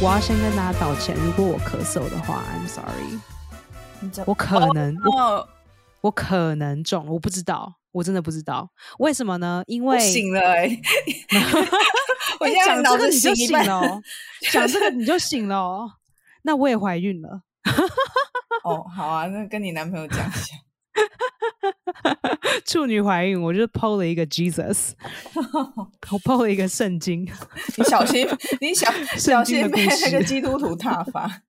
[0.00, 3.18] 我要先跟大家道歉，如果我咳嗽的话，I'm sorry，
[4.24, 4.96] 我可能、
[6.00, 8.70] 我可能中，我不知道，我真的不知道。
[9.00, 9.64] 为什么呢？
[9.66, 10.68] 因为醒了哎、
[12.38, 14.02] 我哎现在讲脑子这个你就醒了、哦，
[14.52, 15.90] 讲这个你就醒了、哦，
[16.42, 17.42] 那我也怀孕了。
[18.62, 20.54] 哦，好啊，那跟你男朋友讲一下。
[22.64, 24.92] 处女怀孕，我就 PO 了一个 Jesus，
[25.34, 27.22] 我 PO 了一个圣经，
[27.76, 28.26] 你小心，
[28.60, 31.42] 你小小心被那个基督徒踏伐。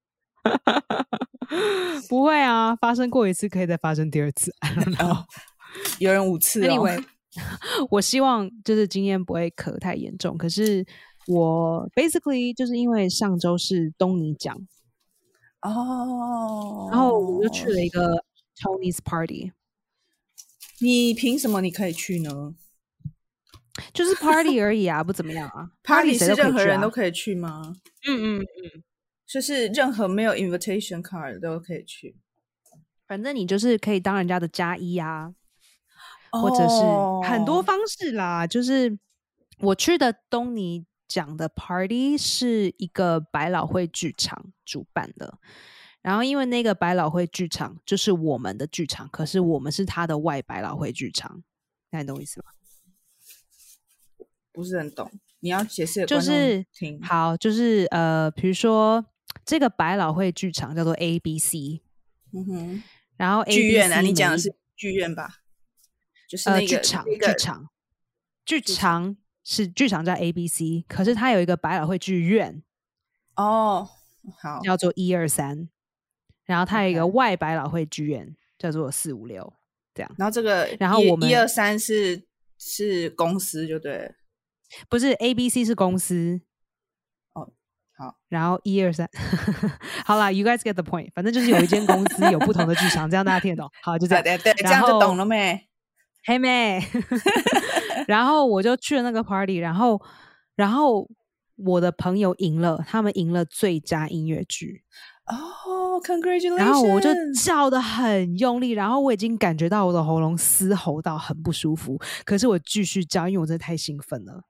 [2.07, 4.53] 不会啊，发生过一次可以再发生第二次。
[4.59, 5.25] I don't know 哦
[5.99, 6.69] 有人五次哦。
[6.69, 7.03] Anyway，
[7.91, 10.37] 我希望就是今天不会咳太严重。
[10.37, 10.85] 可是
[11.27, 14.55] 我 basically 就是因为上周是东尼奖，
[15.61, 18.23] 哦，然后我就去了一个
[18.59, 19.51] Tony's party，
[20.81, 22.55] 你凭什么你可以去呢
[23.93, 25.71] 就是 party 而已啊，不怎么样啊。？
[25.83, 27.75] Party 谁是任何人都可以去吗？
[28.07, 28.83] 嗯嗯嗯，
[29.25, 32.15] 就是任何没有 invitation card 都可以去，
[33.07, 35.33] 反正你就是可以当人家的加一啊，
[36.31, 38.45] 或者是很多哦方式啦。
[38.45, 38.97] 就是
[39.59, 45.37] 我去的东尼讲的 party 是一个百老汇剧场主办的，
[46.01, 51.43] 然后因为那个百老汇剧场就是我们的剧场，可是我们是他的外百老汇剧场，
[51.91, 52.51] 那你懂我意思吗？
[54.51, 57.01] 不是很懂，你要解释就是听。
[57.01, 59.05] 好，就是呃，比如说
[59.45, 61.81] 这个百老汇剧场叫做 A B C，
[62.33, 62.83] 嗯哼，
[63.15, 65.35] 然后 ABC 剧院啊，你讲的是剧院吧？
[66.27, 67.69] 就是呃那个剧场那个剧场
[68.45, 72.61] 剧场是剧场叫 A B C，可是它有一个百老汇剧院
[73.35, 73.89] 哦，
[74.41, 75.69] 好，叫做一二三，
[76.49, 79.53] 然后它有一个外百老汇剧院叫做四五六，
[79.93, 82.23] 这样然后这个然后我们一一二三是
[82.57, 84.11] 是公司就对，
[84.89, 86.41] 不是 A B C 是公司。
[87.33, 87.53] 哦
[87.95, 89.07] 好，然后一二三，
[90.03, 91.11] 好啦 y o u guys get the point。
[91.13, 93.69] 反正就是有一间公司有不同的剧场，这样大家听得懂。
[93.83, 94.23] 好，就这样。
[94.25, 95.67] 对对对，这样就懂了没？
[96.25, 96.81] 黑妹，
[98.07, 100.01] 然后我就去了那个 party，然后
[100.55, 101.07] 然后
[101.55, 104.83] 我的朋友赢了，他们赢了最佳音乐剧，
[105.29, 106.57] 哦，congratulations！
[106.57, 114.43] 然后我就叫的很用力，然后我已经感觉到我的喉咙嘶吼到很不舒服，可是我继续叫，因为我真的太兴奋了。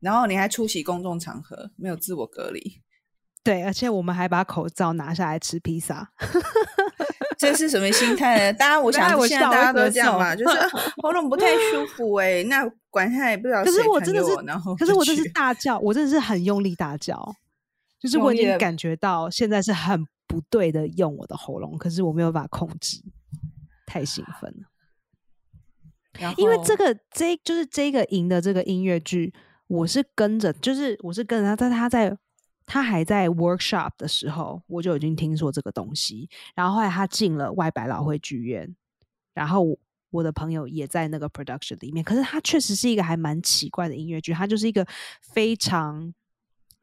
[0.00, 2.82] 然后你还出席公众场合，没有自我隔离，
[3.42, 6.10] 对，而且我们还把口罩拿下来吃披萨。
[7.38, 8.58] 这是什么心态呢？
[8.58, 10.68] 大家， 我想现在大家都这样嘛，就是啊
[11.02, 14.34] 喉咙不太舒服哎、那管他也不知道可是我真的是
[14.78, 17.34] 可是我真是大叫，我真的是很用力大叫，
[18.04, 23.02] 就是我已经感觉到现在是很不对的用我的喉咙，可是我没有办法控制，
[23.86, 26.34] 太兴奋了。
[26.36, 29.32] 因为这个这就是这个赢的这个音乐剧，
[29.68, 32.18] 我是跟着，就是我是跟着他，在他在
[32.66, 36.28] 他还在 workshop 的时候，我就已经听说这个东西。
[36.54, 38.76] 然后后来他进了外百老汇剧院，
[39.32, 39.78] 然后我
[40.10, 42.04] 我的朋友也在那个 production 里面。
[42.04, 44.86] 可是它确实是一个还蛮奇怪的音乐剧，它就是一个
[45.22, 46.14] 非常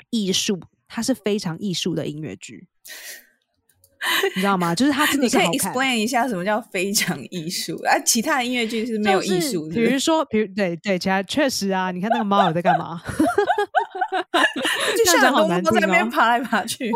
[0.10, 0.60] 艺术，
[0.94, 2.68] 它是非常艺术的音乐剧。
[4.36, 4.74] 你知道吗？
[4.74, 8.00] 就是它真的你可以 explain 一下什么叫非常艺术啊？
[8.04, 13.00] 其他的音乐剧是没有艺就是术的，比如说，比如对对，其他确实啊，你看那个猫有在干嘛？
[14.98, 16.92] 就像很多难听哦猫在那边爬来爬去，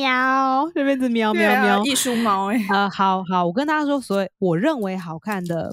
[0.00, 1.84] 喵，这边是喵喵喵。
[1.84, 5.72] 艺术猫哎、呃，好好，我跟大家说，所以我认为好看的，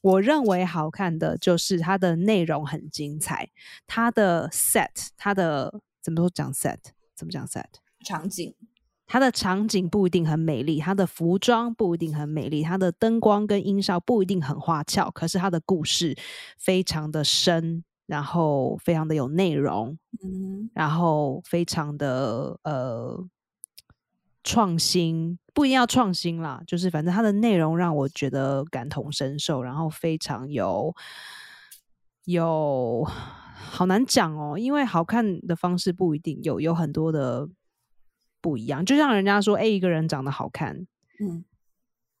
[0.00, 3.50] 我认为好看的就是它的内容很精彩，
[3.86, 6.76] 它的 set，它的怎么说讲 set，
[7.16, 7.64] 怎么讲 set？
[8.04, 8.54] 场景
[9.06, 16.16] 它的场景不一定很美丽，它的服装不一定很美丽，它的灯光跟音效不一定很花俏，可是它的故事
[16.58, 23.26] 非常的深，然后非常的有内容，嗯，然后非常的呃
[24.42, 30.94] 创新，不一定要创新啦，就是反正它的内容让我觉得感同身受，然后非常有
[32.24, 33.06] 有
[33.54, 37.48] 好难讲哦，因为好看的方式不一定有有很多的
[38.40, 40.86] 不一样，就像人家说，哎，一个人长得好看，
[41.20, 41.44] 嗯，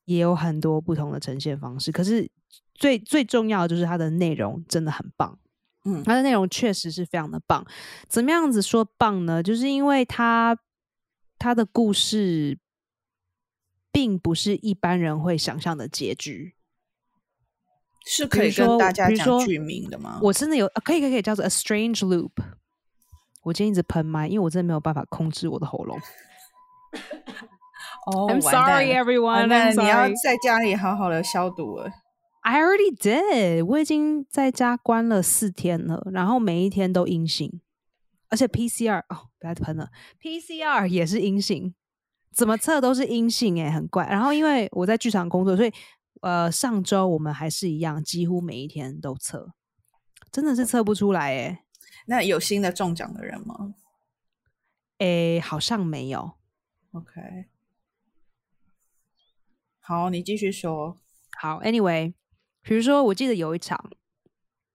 [0.04, 2.30] 也有很多不同的呈现方式，可是
[2.74, 5.38] 最最重要的就是它的内容真的很棒。
[5.86, 7.62] 嗯它的内容确实是非常的棒。
[8.08, 9.42] 怎么样子说棒呢？
[9.42, 10.58] 就是因为它
[11.38, 12.58] 它的故事
[13.92, 16.54] 并不是一般人会想象的结局。
[18.04, 20.18] 是可以跟大家讲剧名的吗？
[20.22, 22.30] 我真的有、呃可以可以可以叫做 a strange loop。
[23.42, 25.98] 我今天一直喷麦，因为我真的没有办法控制我的喉咙。
[28.06, 29.46] 哦 I'm sorry everyone.
[29.46, 31.90] 你要在家里好好的消毒了。
[32.42, 37.60] I already did，我已经在家关了四天了，然后每一天都阴性，
[38.28, 39.88] 而且 PCR 哦，不要喷了
[40.20, 41.74] ，PCR 也是阴性，
[42.34, 44.06] 怎么测都是阴性、欸，很怪。
[44.06, 45.72] 然后因为我在剧场工作，所以
[46.24, 49.52] 呃，上周我们还是一样，几乎每一天都测，
[50.32, 51.62] 真的是测不出来、欸，
[52.06, 53.74] 那有新的中奖的人吗
[55.00, 56.32] 诶、好像没有。
[56.92, 57.44] ？OK，
[59.80, 60.96] 好，你继续说。
[61.38, 62.14] 好，Anyway，
[62.62, 63.90] 比如说，我记得有一场，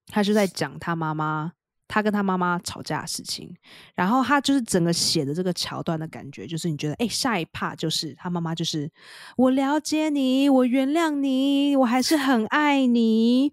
[0.06, 1.54] 他是在讲他妈妈，
[1.92, 3.52] 他跟他妈妈吵架的事情，
[3.96, 8.88] 然后他就是整个写的这个桥段的感觉，就是你觉得，哎，下一趴就是他妈妈就是
[9.36, 13.52] 我了解你，我原谅你，我还是很爱你。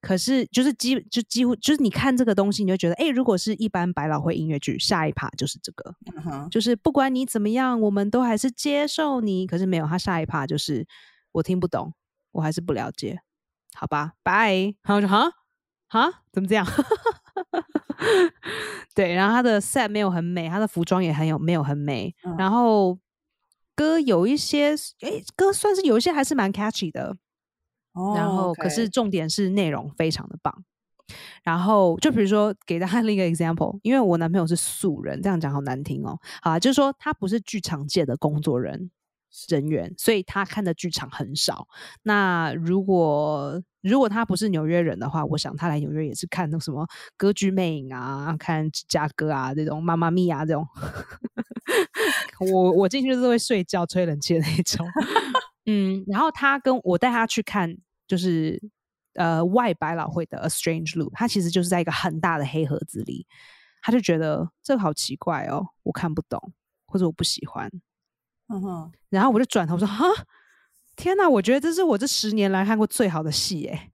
[0.00, 5.92] 可是，就是几就几乎就是你看这个东西，你就觉得，哎，如果是一般百老汇音乐剧，下一趴就是这个，
[6.50, 9.44] 就是不管你怎么样，我们都还是接受你。
[9.46, 10.86] 可是没有，他下一趴就是
[11.32, 11.92] 我听不懂，
[12.30, 13.20] 我还是不了解，
[13.74, 14.72] 好吧，拜。
[14.82, 15.32] 然后我就哈
[15.88, 16.64] 哈，怎么这样？
[18.94, 22.98] 对，然后他的 set 没有很美，他的服装也很有没有很美，嗯然后
[23.76, 27.16] 歌有一些，诶，歌算是有一些还是蛮 catchy 的，
[27.92, 30.64] 哦然后可是重点是内容非常的棒。
[31.42, 36.18] 然后就比如说给大家 另一个 example，因为我男朋友是素人，这样讲好难听哦。
[36.42, 38.90] 好啊，就是说他不是剧场界的工作人
[39.48, 41.68] 人员，所以他看的剧场很少。
[42.02, 46.86] 那如果如果他不是纽约人的话，我想他来纽约也是看那什么
[47.16, 50.66] 歌剧魅影啊，看芝加哥啊这种妈妈咪呀这种。
[52.52, 54.86] 我我进去就是会睡觉、吹冷气的那种。
[55.66, 57.76] 嗯，然后他跟我带他去看，
[58.06, 58.60] 就是
[59.14, 63.26] 呃外百老汇的《A Strange Loop》，他其实就是在一个很大的黑盒子里，
[63.82, 66.52] 他就觉得这个好奇怪哦，我看不懂，
[66.86, 67.70] 或者我不喜欢。
[68.48, 70.06] 嗯哼，然后我就转头说：“哈，
[70.96, 71.28] 天哪！
[71.28, 73.90] 我觉得这是我这十年来看过最好的戏耶！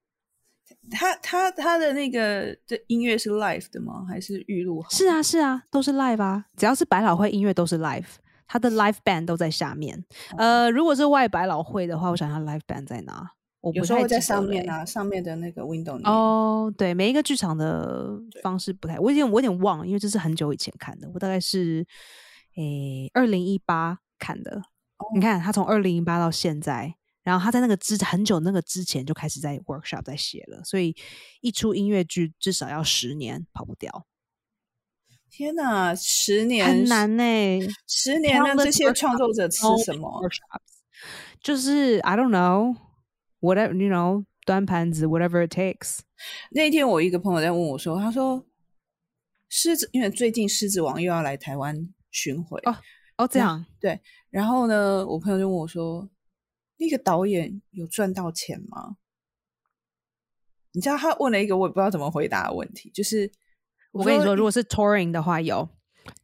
[0.91, 4.05] 他他他的那个这音乐是 live 的吗？
[4.07, 4.83] 还是预录？
[4.89, 8.05] 是啊，是啊，都是 live 啊，只要是百老汇音乐都是 live，
[8.47, 10.05] 他的 live band 都在下面。
[10.37, 13.31] 呃，如果是外百老汇的话，我想想 live band 在哪？
[13.61, 15.99] 我不有时候会在太记得嘞上面啊，上面的那个 window。
[16.07, 18.11] 哦，对，每一个剧场的
[18.43, 21.83] 方式不太，我有点我有点忘了，因为这是很久以前看的，我大概是
[22.57, 24.61] 诶二零一八看的。
[25.13, 30.95] 你看他从二零一八到现在，然后他在那个之很久那个之前就开始在 workshop 在写了，所以
[31.41, 34.05] 一出音乐剧至少要十年跑不掉，
[35.29, 37.23] 天哪，十年很难呢、
[37.87, 40.21] 十年，那这些创作者吃什么
[41.41, 42.77] 就是 I don't know
[43.41, 45.99] whatever you know 端盘子 whatever it takes。
[46.51, 48.45] 那天我一个朋友在问我说，他说
[49.49, 52.77] 狮子，因为最近狮子王又要来台湾巡回，哦
[53.17, 56.09] 哦，这样对然后呢，我朋友就问我说，
[56.77, 58.97] 那个导演有赚到钱吗？
[60.73, 63.31] 你知道他问了一个我也不知道怎么回答的问题，就是
[63.93, 65.69] 我跟你说，如果是 touring 的话，有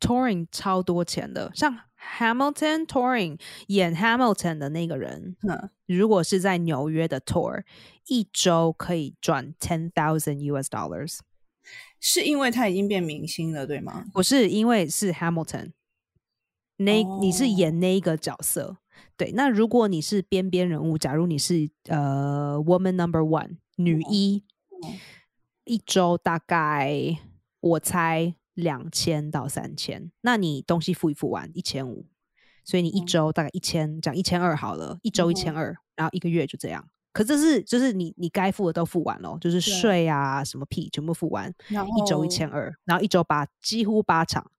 [0.01, 1.79] touring 超多钱的，像
[2.17, 7.63] Hamilton touring 演 Hamilton 的那个人，嗯，如果是在纽约的 tour，
[8.07, 11.19] 一周可以赚 ten thousand US dollars，
[12.01, 14.03] 是因为他已经变明星了，对吗？
[14.11, 15.71] 不是因为是 Hamilton，
[16.85, 18.77] 那、你是哦演那一个角色。
[19.17, 24.43] 对，那如果你是边边人物，假如你是呃 woman number one 女一，
[24.83, 24.99] 嗯
[25.63, 27.17] 一周大概
[27.59, 32.07] 我猜两千到三千，那你东西付一付完一千五，
[32.65, 36.87] 所以你一嗯周大概一千，讲一千二好了，一周一千二，然后一个月就这样。
[37.13, 44.49] 可这是就是你你该付的都付完了，就是对税啊什么屁全部付完，一周一千二，然后一周八几乎八场。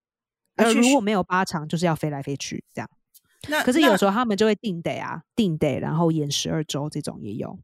[0.56, 2.90] 呃，要去学如果没有八场，就是要飞来飞去这样。
[3.48, 7.58] 那可是有时候他们就会定得啊，定得，然后延十二周这种也有。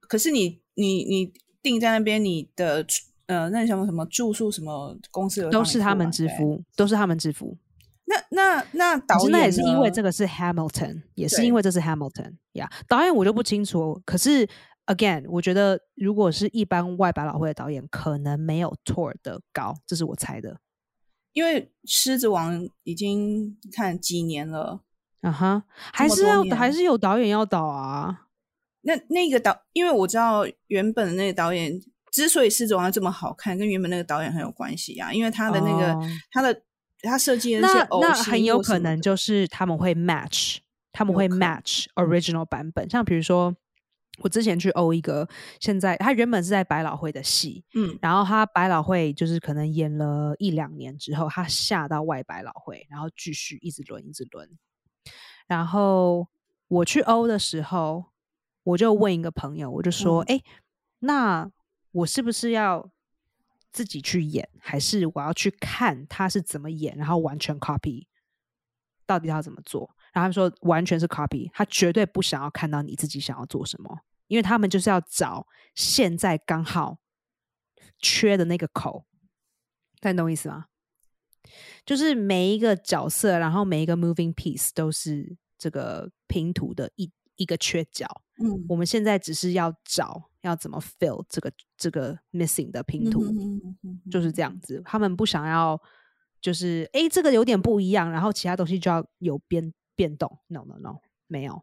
[0.00, 2.84] 可是你你你定在那边，你的
[3.26, 7.56] 呃那什么什么住宿什么公司都是他们支付，都是他们支付。
[8.04, 12.68] 那那那导演那也是因为这个是 Hamilton，也是因为这是 Hamilton 呀。
[12.88, 14.46] 导演我就不清楚，可是
[14.86, 20.58] again，我觉得如果是一般外百老汇的导演，可能没有 tour 的高，这是我猜的。
[21.32, 24.80] 因为《狮子王》已经看几年了，
[25.22, 28.26] 啊哈，还是要还是有导演要导啊。
[28.82, 36.62] 那那个导，因为我知道原本的那个导演之所以《狮子王》这么好看，跟原本那个导演很有关系啊，因为他的那个、哦他的
[37.02, 40.58] 他设计的那些那那偶形很有可能就是他们会 match，
[40.92, 42.88] 他们会 match original 版本。
[42.88, 43.54] 像比如说，
[44.18, 45.26] 我之前去欧一个，
[45.58, 54.48] 现在他原本是在百老汇的戏，嗯然后他百老汇就是可能演了一两年之后，他下到外百老汇，然后继续一直轮一直轮。
[55.46, 56.28] 然后
[56.68, 58.04] 我去欧的时候，
[58.62, 60.40] 我就问一个朋友，我就说：“哎、
[61.00, 61.50] 那
[61.90, 62.90] 我是不是要
[63.72, 68.06] 自己去演，还是我要去看他是怎么演，然后完全 copy，
[69.06, 69.96] 到底要怎么做？
[70.12, 76.98] 然后他们说完全是 copy，他绝对不想要看到你自己想要做什么，因为他们就是要找现在刚好
[77.98, 79.04] 缺的那个口，
[80.00, 80.66] 大家懂意思吗？
[81.84, 88.06] 就是每一个角色，然后每一个 moving piece 都是这个拼图的一一个缺角。
[88.40, 93.24] 嗯我们现在只是要找要怎么 fill 这个这个 missing 的拼图，
[94.10, 94.80] 就是这样子。
[94.84, 95.80] 他们不想要
[96.40, 100.40] 就是诶，这个有点不一样，然后其他东西就要有变变动。
[100.48, 100.96] No No No，
[101.28, 101.62] 没有。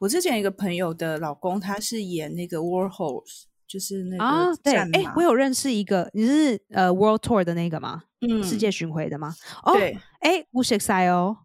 [0.00, 4.98] 我之前一个朋友的老公，他是演那个 War Horse，就是那啊个，对，战马。
[4.98, 8.04] 诶，我有认识一个，你是呃 World Tour 的那个吗？
[8.20, 9.34] 嗯世界巡回的吗？
[9.64, 11.36] 哦，对，诶，我 s 塞哦。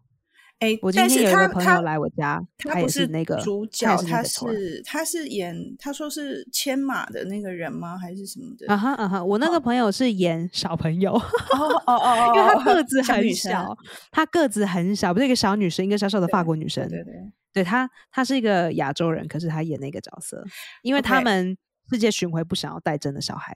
[0.60, 7.96] 哎，我今天有一个他他朋友来我家，也他不是那个主角，他是他是演他说是牵马的那个人吗？
[7.98, 8.66] 还是什么的？
[8.72, 13.78] 啊哈啊哈，我那个朋友是演小朋友，哦哦哦 因为他哦个子很小小，
[14.12, 16.86] 他个子很小，不是一个小女生，一个小小的法国女生。
[16.88, 20.44] 对对对，对她，她是一个亚洲人，可是她演那个角色，
[20.82, 21.56] 因为他们
[21.90, 23.54] 世界巡回不想要带真的小孩，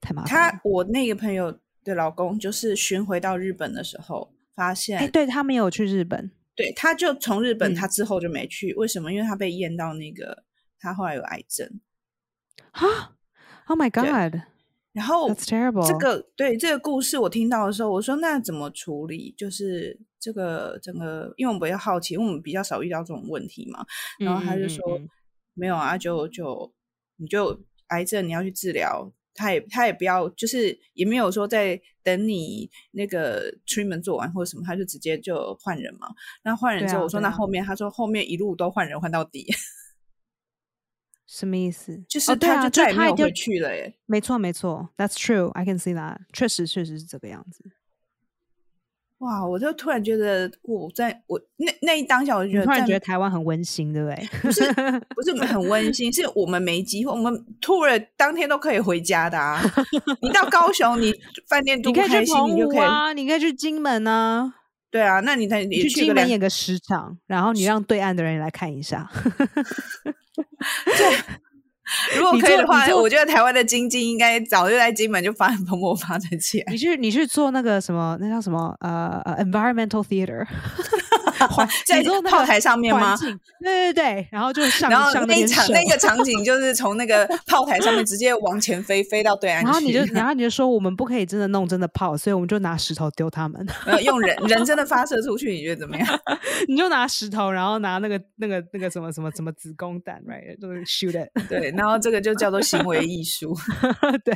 [0.00, 0.50] 太麻烦了。
[0.52, 9.12] 他我那个朋友的老公就是巡回到日本的时候，发现，哎，对他没有去日本对，他就从日本，嗯他之后就没去，为什么？
[9.12, 10.42] 因为他被验到那个
[10.80, 11.80] 他后来有癌症，
[12.72, 13.14] 啊
[13.66, 14.42] ？Oh my god，
[14.92, 19.32] 然后 That's terrible 这个对这个故事我听到的时候，我说那怎么处理？
[19.38, 23.86] 就是这个整个，因为我们比较好奇，因为我们比较少遇到这种问题嘛。
[24.18, 25.08] 然后他就说、嗯嗯嗯
[25.54, 26.72] 没有啊，就就
[27.16, 36.08] 你就癌症你要去治疗，他也他也不要，就是也没有说在等你那个 treatment 做完或者什么，他就直接就换人嘛。
[36.42, 39.46] 那换人之后，啊我说那后面，他说后面一路都换人换到底，
[41.26, 42.04] 什么意思？
[42.08, 43.94] 就是他就再也没他一定有回去了耶。
[44.06, 47.62] 没错没错，That's true，I can see that，确实确实是这个样子。
[49.18, 49.44] 哇！
[49.44, 54.28] 我就突然觉得，我在我那那一当下，我就觉得突然觉得台湾很温馨，对不对？
[54.42, 54.72] 不是
[55.14, 59.60] 不是很温馨，是我们没机会，我们 tour 当天都可以回家的啊。
[60.22, 61.12] 你到高雄，你
[61.48, 64.54] 饭店住你可以开心，去澎你就可以啊，你可以去金门啊，
[64.90, 65.18] 对啊。
[65.20, 69.10] 那你再你去金门演个十场，然后你让对岸的人来看一下。
[72.16, 76.78] 如果可以的话，我觉得台湾的经济应该早就在金门就发展蓬勃发展起来你。
[76.78, 80.46] 去你去做那个什么，那叫什么呃呃 environmental theater，
[81.50, 83.16] 环在炮台上面吗
[83.60, 89.66] 对对对，然后就上然后上那场那个场景就是从那个炮台上面直接往前飞，飞到对岸去。
[89.66, 93.64] 然后你就 然后你就说我们不可以真的弄真的炮，所以我们就拿石头丢他们。
[94.02, 96.06] 用人人真的发射出去，你觉得怎么样？
[96.68, 101.28] 你就拿石头，然后拿那个那个那个什么什么什么子宫弹，right，就是 shoot it。
[101.48, 103.56] 对，然后这个就叫做行为艺术。
[104.24, 104.34] 对，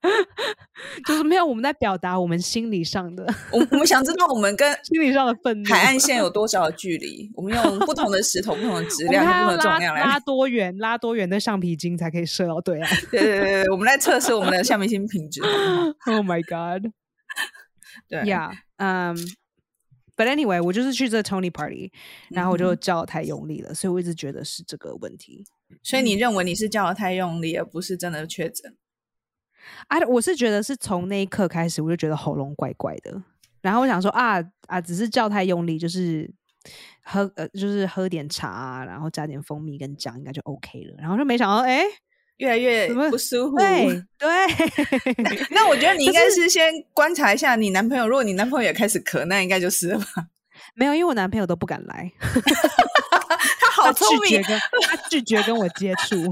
[1.06, 5.68] 就是没有我们在表达我们心理上的我我们想知道我们跟 心理上的愤怒。
[5.70, 7.30] 海岸线有多少的距离？
[7.34, 15.42] 我们用不同的石头、不同的质量、不同的重量来拉多远，拉多远的橡皮筋才可以射到对岸对对对对，我们来测试我们的橡皮筋品质
[16.06, 16.90] ？？Oh my god！
[18.08, 19.14] 对 Yeah，嗯、
[20.16, 21.92] But anyway，我就是去这 Tony Party，
[22.30, 25.44] 然后我就嗯叫太用力了，所以我一直觉得是这个问题。
[25.82, 28.76] 所以你认为你是叫的太用力，而不是真的确诊？
[29.86, 33.22] 啊，我是觉得是从那一刻开始，我就觉得喉咙怪怪的。
[33.60, 36.28] 然后我想说啊啊，只是叫太用力，就是
[37.02, 40.96] 喝呃，就是喝点茶、啊，然后加点蜂蜜跟姜，应该就 OK 了。
[40.98, 41.84] 然后就没想到，哎，
[42.38, 43.56] 越来越不舒服。
[43.62, 44.28] 对 对，
[45.50, 50.26] 那我觉得你应该是先观察一下你男朋友，如果你男朋友也开始咳，那应该就是了吧？
[50.74, 52.40] 没有，因为我男朋友都不敢来，他
[53.82, 56.16] 好他聪明，拒绝跟他拒绝跟我接触。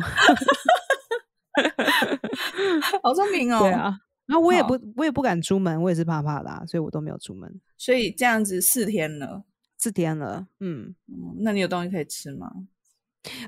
[3.02, 3.61] 好聪明哦。
[3.61, 7.61] 对，啊，然后我也不我也不敢出门，我也是怕怕的、啊，所以我都没有出门。
[7.76, 9.42] 所以这样子四天了，
[9.76, 12.52] 四天了，嗯，嗯，那你有东西可以吃吗？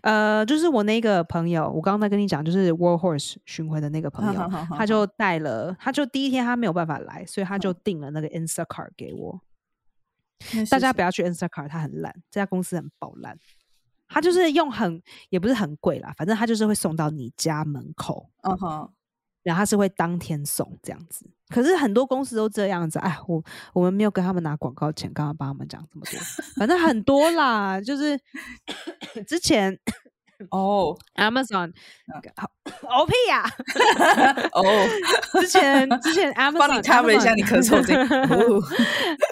[0.03, 9.41] 呃，就是我那个朋友，我刚刚在跟你讲，就是 World Horse 巡回的那个朋友， 好好好他就带了，他就第一天他没有办法来，所以他就订了那个 Instacart 给我。
[10.69, 13.39] 大家不要要去 Instacart，他很烂，这家公司很爆烂。
[14.12, 18.90] 他就是用很也不是很贵啦，反正他就是会送到你家门口，嗯哼，
[19.42, 21.25] 然后他是会当天送这样子。
[21.49, 23.42] 可是很多公司都这样子，哎，我
[23.75, 26.21] 我们没有跟他们拿广告钱，刚刚帮他们讲这么多，
[26.57, 28.19] 反正很多 啦，就是
[29.26, 29.78] 之前
[30.50, 30.97] 哦。
[31.16, 31.73] Amazon
[32.37, 32.50] 好
[32.88, 33.45] 哦屁呀、
[34.52, 34.64] 哦，
[35.40, 38.02] 之前之前 Amazon 帮你 cover 一下你咳嗽这个
[38.35, 38.62] 哦。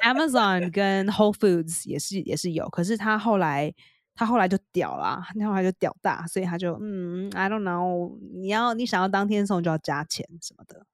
[0.04, 3.72] Amazon 跟 Whole Foods 也是也是有，可是他后来
[4.20, 10.84] 他后来就屌啦，他后来就屌大，所以他就嗯，I don't know，你要你想要当天送就要加钱什么的。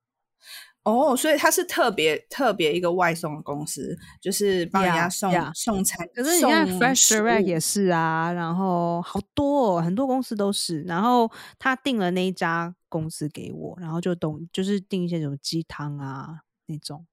[0.84, 6.08] 哦，所以他是特别特别一个外送公司，就是帮人家 Yeah, 送.送餐。
[6.14, 11.28] 可是你看 Fresh Direct 也是啊，然后好多、哦、很多公司都是，然后
[11.58, 17.04] 他订了那一家公司给我，然后就懂就是订一些什么鸡汤啊那种。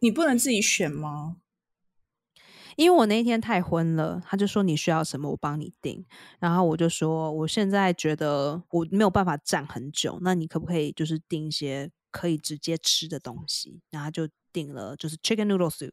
[0.00, 1.36] 你不能自己选吗？
[2.78, 6.06] 因为我那一天太昏了，他就说你需要什么，我帮你订。
[6.38, 13.80] 然后我就说我现在觉得我没有办法站很久，那你可不可以就是订一些可以直接吃的东西？
[13.90, 15.90] 然后就订了就是 chicken noodle soup，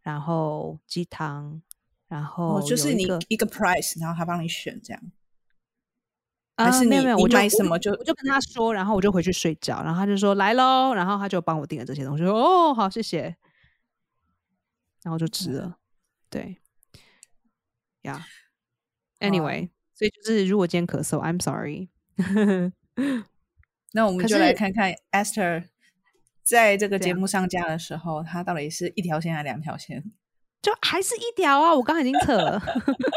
[0.00, 1.60] 然后鸡汤，
[2.08, 5.02] 然后哦，就是你一个 price，然后他帮你选这样。
[6.54, 13.36] 啊，还是你没有没有，我就买什么就我就跟他说，然后我就回去睡觉，然后他就说来喽，然后他就帮我订了这些东西，说哦好谢谢，
[15.02, 15.76] 然后就吃了，
[16.30, 16.58] 对，
[18.02, 18.24] 呀、
[19.20, 21.88] yeah.，anyway，所以就是如果今天咳嗽，I'm sorry，
[23.92, 25.64] 那我们就来看看 Esther
[26.42, 30.04] 在这个节目上架的时候，它到底是一条线还是两条线？
[30.62, 32.60] 就还是一条啊，我刚刚已经测了，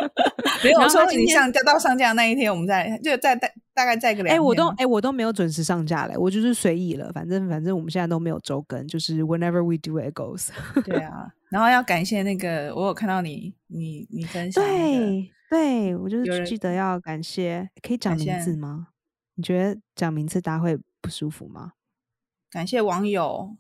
[0.64, 4.44] 没有说你上架到上架那一天，我们再就再大大概再个两哎、天。
[4.44, 10.50] 我都哎、我都没有准时上架嘞，我就是随意了，反正反正我们现在都没有周更，就是 whenever we do it goes。
[10.84, 18.88] 对啊，然后要感谢那个，我有看到你你你分享那个对对，我就是记得要感谢，可以讲名字吗？
[19.36, 21.74] 你觉得讲名字大家会不舒服吗？
[22.52, 23.56] 感谢网友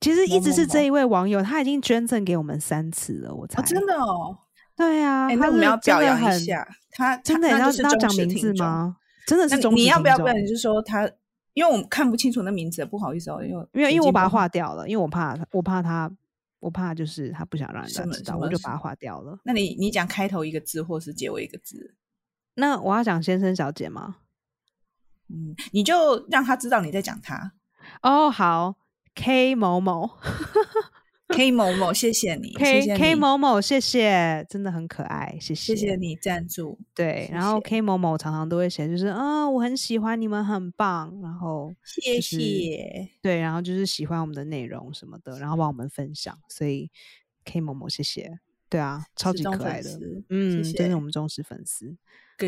[0.00, 3.62] 其实一直是这一位网友，他已经捐赠给我们三次了，我猜。
[3.62, 4.36] 哦，真的哦，
[4.76, 8.52] 对啊，我们要表扬一下他，真的要要讲名字？
[8.54, 8.96] 吗？
[9.26, 11.10] 真的是忠实你要不要不然你就说他，
[11.54, 16.10] 因为我们看不清楚那名字，不好意思哦，因为因为因为我把它划掉了，因为我怕他我怕他，
[16.64, 19.38] 我怕就是他不想让人家知道，我就把它划掉了。
[19.44, 21.94] 那你你讲开头一个字，或是结尾一个字，
[22.54, 24.16] 那我要讲先生小姐吗？
[25.28, 27.52] 嗯，你就让他知道你在讲他。
[28.00, 28.76] 哦，好
[29.14, 30.18] ，K 某某
[31.36, 41.12] K 某某，谢谢你，K 谢 K 你某某，谢谢，真的很可爱，谢谢，谢谢你赞助，对，谢然后 K 某某常常都会写，就是啊、我很喜欢你们，很棒。
[41.22, 43.08] 然后谢就是谢。
[43.20, 46.38] 对，然后就是喜欢我们的内容什么的，然后帮我们分享。
[46.48, 46.90] 所以
[47.44, 48.38] K 某某，谢谢。
[48.68, 49.90] 对啊，超级可爱的，
[50.30, 51.96] 嗯，谢谢真是我们忠实粉丝。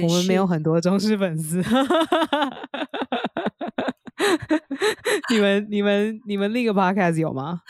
[0.02, 1.62] 我们没有很多忠实粉丝。
[5.30, 7.60] 你们、你们、你们那个 podcast 有吗？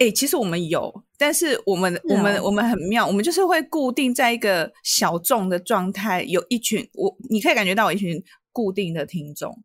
[0.00, 9.62] 哎、其实我们有，但是我们、我们哦我们很妙，我们就是会固定在一个小众的状态，有一群我你可以感觉到有一群固定的听众，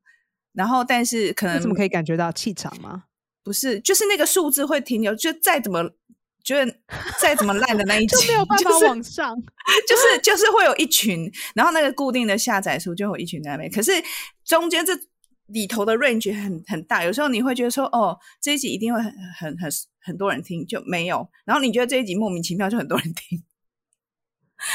[0.53, 3.05] 然后但是可能你怎么可以感觉到气场吗？
[3.45, 5.89] 不是，就是那个数字会停留，就再怎么
[6.43, 6.79] 觉得
[7.21, 9.35] 再怎么烂的那一集 就没有办法往上。
[9.87, 13.91] 就是就是会有一群，然后那个固定的下载数就会有一群在那边，可是
[14.43, 14.93] 中间这
[15.47, 19.69] 里头的 range 很很大，有时候你会觉得说，哦，这一集一定会很很很
[20.01, 23.43] 很多人听，就没有，然后你觉得这一集莫名其妙就很多人听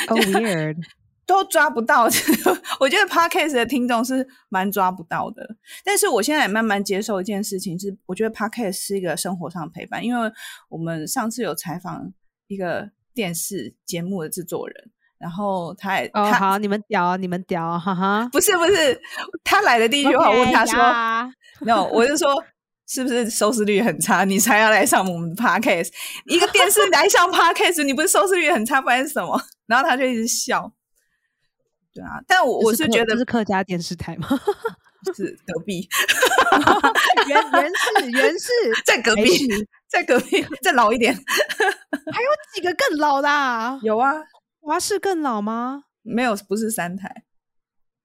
[0.08, 0.76] ，Oh weird！
[1.26, 2.08] 都抓不到。
[2.80, 10.32] 我觉得 podcast 的听众是蛮抓不到的，但是我现在也慢慢接受一件事情，是我觉得 podcast 是一个生活上的陪伴，因为
[10.68, 12.12] 我们上次有采访
[12.48, 18.28] 一个电视节目的制作人，然后他也哦，他好，你们屌，你们屌，哈哈。
[18.32, 18.98] 不是不是，
[19.44, 22.42] 他来的第一句话我问他说 OK，，no，我就说
[22.88, 25.90] 是不是收视率很差，你才要来上我们的 podcast？
[26.24, 29.38] 一个电视来上 podcast，你不是收视率很差，不然是什么？
[29.68, 30.72] 然后他就一直笑。
[31.92, 34.28] 对啊，但我我是觉得这是客家电视台吗？
[35.16, 35.88] 是隔壁，
[37.26, 38.50] 原原是原是，
[38.84, 39.48] 在隔壁，
[39.88, 41.12] 在隔壁，再老一点。
[41.14, 43.78] 还有几个更老的、啊？
[43.82, 44.12] 有啊，
[44.60, 45.84] 华视更老吗？
[46.02, 47.24] 没有，不是三台，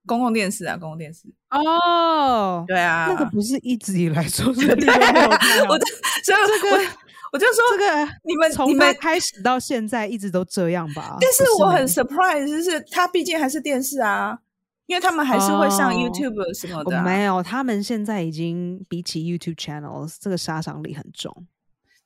[0.05, 1.27] 公共电视啊，公共电视。
[1.49, 5.85] 哦，对啊，那个不是一直以来收视率对都没有太好 我就
[6.23, 6.91] 所以这个我
[7.33, 11.17] 我就说这个你们你从它们开始到现在一直都这样吧？
[11.21, 14.39] 但是我很 surprise，就是它毕竟还是电视啊，
[14.87, 21.47] 因为他们还是会上哦 YouTube 什么的、啊没有，他们现在已经比起 YouTube channels 这个杀伤力很重。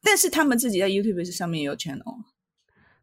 [0.02, 2.24] 但是他们自己在 YouTube 上面也有 channel，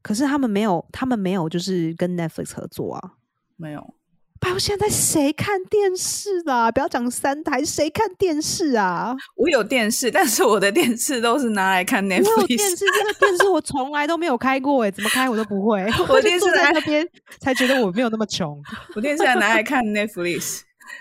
[0.07, 3.11] 可是他们没有，他们没有就是跟 Netflix 合作啊。
[3.57, 3.95] 没有？
[4.38, 6.71] 拜托，现在谁看电视啦？
[6.71, 9.16] 不要讲三台，谁看电视啊？
[9.35, 12.69] 我有电视，但是我的电视都是拿来看 我电 Netflix。
[12.71, 15.85] 视，这个电视我从来都没有开过哎，怎么开我都不会。
[16.09, 17.05] 我电视在那边
[17.40, 18.62] 才觉得我没有那么穷。
[18.95, 20.61] 我电视还拿来看 Netflix，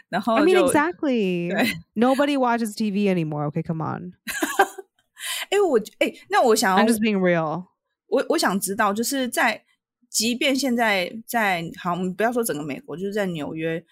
[0.10, 1.52] 然后 I mean exactly.
[1.52, 3.52] 对 Nobody watches TV anymore.
[3.52, 4.14] Okay, come on.
[5.52, 7.66] 哎、我哎、那我想 I'm 要 just being real.
[8.16, 9.64] 我我想知道，就是在
[10.10, 13.84] 即便现在在好，我们不要说整个美国，就是在纽约。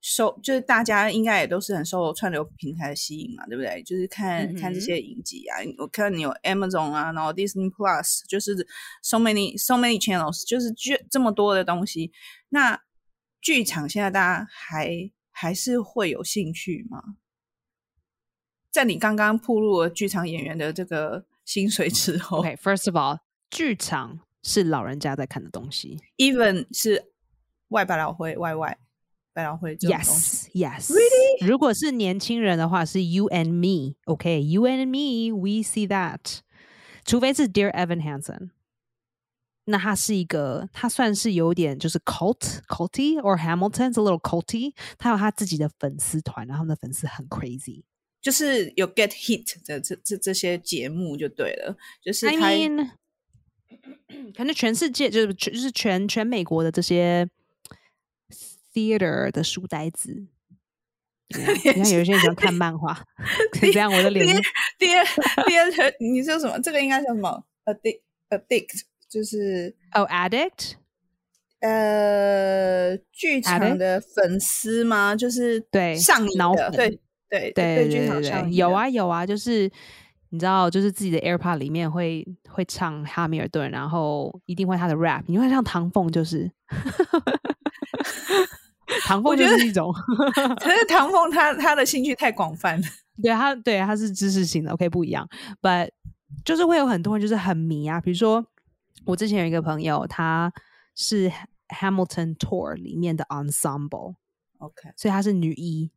[0.00, 3.82] 受就是大家应该也都是很受串流平台的吸引嘛，对不对？
[3.82, 8.54] 就是看看这些影集啊，我看你有 Amazon 啊，然后 Disney Plus，就是
[9.02, 12.12] so many so many channels，就是这这么多的东西。
[12.50, 12.80] 那
[13.40, 17.02] 剧场现在大家还还是会有兴趣吗？
[18.70, 23.18] 在你刚刚铺入了剧场演员的这个薪水之后，OK，First of all，
[23.50, 27.12] 剧场是老人家在看的东西，even 是
[27.68, 28.78] 外百老汇外外。
[29.34, 36.40] 百老汇，yes yes really，如果是年轻人的话是 you and me，OK，you and me，we see that。
[37.04, 38.50] 除非是 Dear Evan Hansen，
[39.66, 47.84] 那他是一个，他算是有点就是 cult culty or Hamilton's a little culty，他有他自己的粉丝团，然后呢粉丝很 crazy，
[48.20, 52.90] 就是有 get hit 的这这这些节目就对了，就是他 I mean，
[54.36, 57.28] 可能全世界就是就是全全美国的这些。
[58.74, 60.28] theater 的书呆子，
[61.34, 62.96] 你看有一些人喜欢看漫画，
[63.72, 64.24] 这样我的脸。
[64.78, 65.04] 第二
[65.46, 65.66] 第二
[65.98, 66.60] 你说什么？
[66.60, 70.74] 这个应该叫什么？addict addict 就是哦，addict。
[71.60, 75.16] 呃，剧场的粉丝吗？
[75.16, 76.88] 就是对上瘾的，对
[77.28, 79.68] 对对对对，有啊有啊，就是
[80.30, 86.50] 你知道，就是自己的 AirPod 里面会会唱哈密尔顿，然后一定会他的 rap，你会像唐凤就是。
[89.02, 89.92] 唐凤就是一种，
[90.60, 92.86] 可是唐凤他他的兴趣太广泛了，
[93.22, 95.26] 对他对他是知识型的，OK 不一样
[95.62, 95.90] ，But
[96.44, 98.44] 就是会有很多人就是很迷啊，比如说
[99.06, 100.52] 我之前有一个朋友，他
[100.94, 101.30] 是
[101.68, 105.90] Hamilton Tour 里面的 Ensemble，OK，所以她是女一，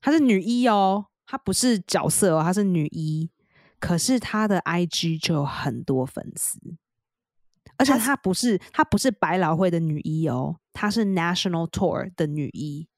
[0.00, 3.28] 她是女一哦，她不是角色哦，她是女一，
[3.78, 6.58] 可是她的 IG 就有很多粉丝。
[7.76, 12.88] 而且她不是她不是百老汇的女一哦，她是 National Tour 的女一，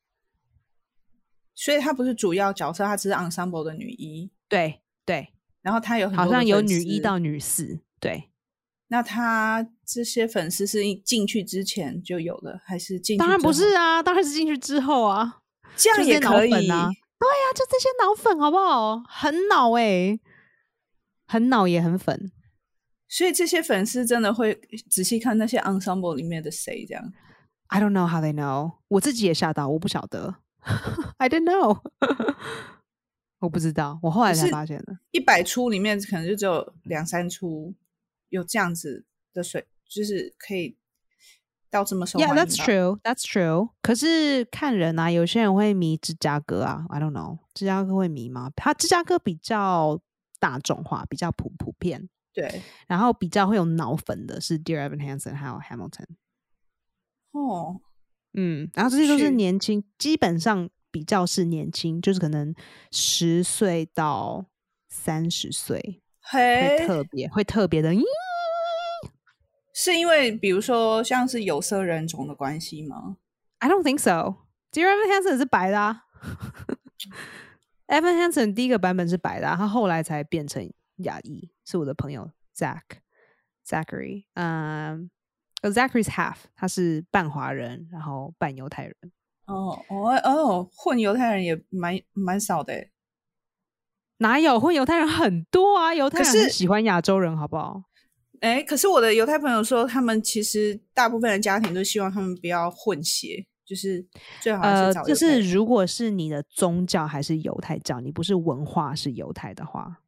[1.57, 4.31] 所以她不是主要角色，她只是 Ensemble 的女一。
[4.49, 7.81] 对对，然后她有好像有女一到女四。
[7.99, 8.31] 对，
[8.87, 13.19] 那她这些粉丝是进去之前就有的，还是进？
[13.19, 15.41] 当然不是啊，当然是进去之后啊，
[15.77, 16.89] 这样也可以啊。
[17.21, 19.03] 对呀，就这些脑粉好不好？
[19.07, 20.19] 很脑哎，
[21.27, 22.33] 很脑也很粉。
[23.07, 27.13] 所以这些粉丝真的会仔细看那些 ensemble 里面的谁这样
[27.67, 28.79] ？I don't know how they know。
[28.89, 30.37] 我自己也吓到，我不晓得。
[31.19, 31.81] I don't know。
[33.41, 34.99] 我不知道，我后来才发现的。
[35.11, 37.75] 一百出里面可能就只有两三出
[38.29, 40.77] 有这样子的水，就是可以
[41.71, 42.35] 到这么受欢迎。
[42.35, 42.99] Yeah, that's true.
[43.03, 43.71] That's true.
[43.81, 46.85] 可是看人啊，有些人会迷芝加哥啊。
[46.91, 48.51] I don't know，芝加哥会迷吗？
[48.57, 50.01] 他芝加哥比较
[50.39, 52.09] 大众化，比较普普遍。
[52.33, 56.07] 对，然后比较会有脑粉的是 Dear Evan Hansen 还有 Hamilton。
[57.33, 57.81] 哦，
[58.35, 62.55] 嗯，然后这些都是年轻，基本上比较是年轻，就是可能
[62.93, 64.47] 十岁到
[64.89, 67.93] 三十岁，会特别会特别的，
[69.83, 73.17] 是因为比如说像是有色人种的关系吗
[73.61, 74.37] ？I don't think so。
[74.73, 76.03] Dear Evan Hansen 是白的啊
[77.87, 80.71] ，Evan Hansen 第一个版本是白的，他后来才变成。
[81.05, 82.83] 亚裔是我的朋友 Zach
[83.67, 85.11] Zachary，嗯
[85.63, 88.95] ，Zachary's half，他是半华人，然后半犹太人。
[89.47, 92.89] 哦哦哦，混犹太人也蛮蛮少的，
[94.19, 95.95] 哪有混犹太人很多啊？
[95.95, 97.85] 犹太人喜欢亚洲人，好不好？
[98.41, 104.05] 哎，可是我的犹太朋友说，他们其实大部分的家庭都希望他们不要混血，就是
[104.41, 105.03] 最好是找。
[105.05, 110.01] 就是如果是你的宗教还是犹太教，你不是文化是犹太的话。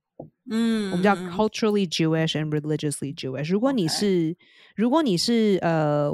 [0.51, 3.53] 嗯，我们叫 culturally Jewish and religiously Jewish。
[3.53, 4.37] 如果你是
[4.75, 6.11] 如果你是呃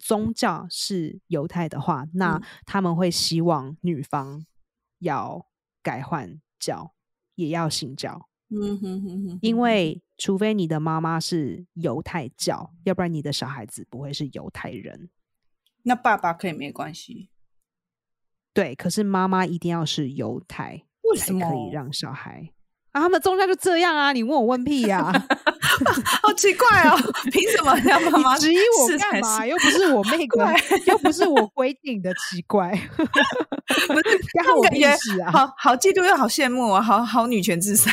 [0.00, 4.46] 宗教是犹太的话，那他们会希望女方
[5.00, 5.46] 要
[5.82, 6.94] 改换教，
[7.34, 8.28] 也要信教。
[8.54, 15.10] 嗯哼哼哼，因为除非你的妈妈是犹太教，要不然你的小孩子不会是犹太人。
[15.82, 17.30] 那爸爸可以没关系。
[18.52, 22.52] 对，可是妈妈一定要是犹太，为什么可以让小孩？
[22.92, 24.12] 啊，他们宗教就这样啊！
[24.12, 25.10] 你问我问屁呀，
[26.22, 26.96] 好奇怪哦！
[27.30, 29.46] 凭什么 要妈妈质疑我干嘛？
[29.46, 30.46] 又不是我妹个，
[30.86, 32.70] 又不是我规定的，奇怪。
[32.96, 34.20] 不是，
[34.56, 34.96] 我感觉
[35.30, 36.80] 好好嫉妒又好羡慕啊！
[36.82, 37.92] 好好女权至上。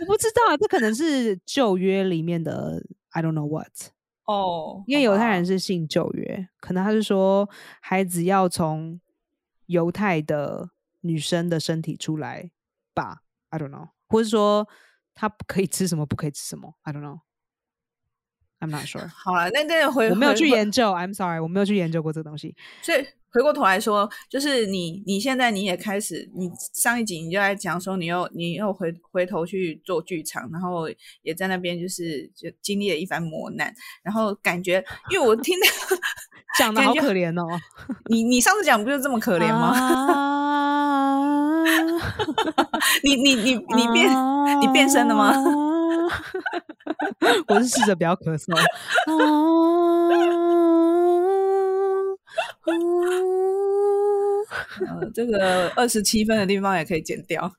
[0.00, 3.68] 我不知道，这可能是旧约里面的，I don't know what。
[4.24, 7.48] 哦，因为犹太人是信旧约，可能他是说
[7.80, 9.00] 孩子要从
[9.66, 12.50] 犹太的女生的身体出来。
[12.94, 14.68] 吧，I don't know，或者说
[15.14, 17.20] 他可以吃什么，不可以吃什么，I don't know。
[18.60, 19.08] I'm not sure。
[19.08, 22.54] 好了，那那回我没有去研究，I'm sorry，我没有去研究过这个东西。
[22.80, 30.88] 所以回过头来说，就是你你现在你也开始，你上一集你就在讲说，你又你又回回头去做剧场，然后
[31.22, 35.66] 也在那边就是就经历了一番磨难，然后感觉，因为我听到
[36.56, 37.60] 讲的好可怜哦，
[38.10, 39.72] 你你上次讲不就这么可怜吗？
[40.06, 41.64] 吗？
[43.02, 44.10] 你你你你变
[44.60, 45.30] 你变身了吗？
[45.30, 45.42] 啊
[47.48, 48.54] 我是试着不要咳嗽。
[54.86, 57.50] 呃，这个二十七分的地方也可以剪掉。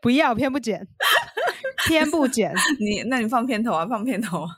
[0.00, 0.86] 不要，偏不剪，
[1.86, 2.52] 偏不剪。
[2.80, 4.48] 你那你放片头啊，放片头啊。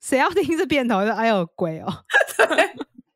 [0.00, 0.98] 谁要听这片头？
[0.98, 1.92] 哎呦，鬼哦！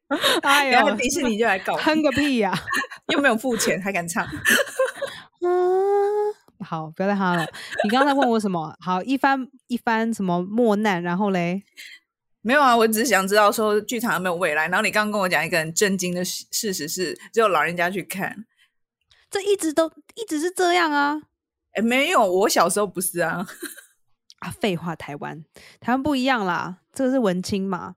[0.43, 2.53] 哎呀，迪士尼就来搞哼你，个屁呀、
[3.13, 4.27] 又没有付钱还敢唱。
[5.43, 7.47] 嗯，好，不要再哈了。
[7.85, 8.77] 你刚刚在问我什么？
[8.81, 11.63] 好，一番一番什么磨难，然后嘞，
[12.43, 14.69] 没有啊，我只是想知道说剧场有没有未来。
[14.69, 18.47] 然后你刚刚跟我讲一个很震惊的事事实是，只有老人家去看。
[19.29, 21.21] 这一直都一直是这样啊
[21.73, 23.47] 哎，没有，我小时候不是啊。
[24.39, 24.51] 啊！
[24.61, 25.45] 废话，台湾
[25.81, 27.97] 台湾不一样啦，这个是文青嘛。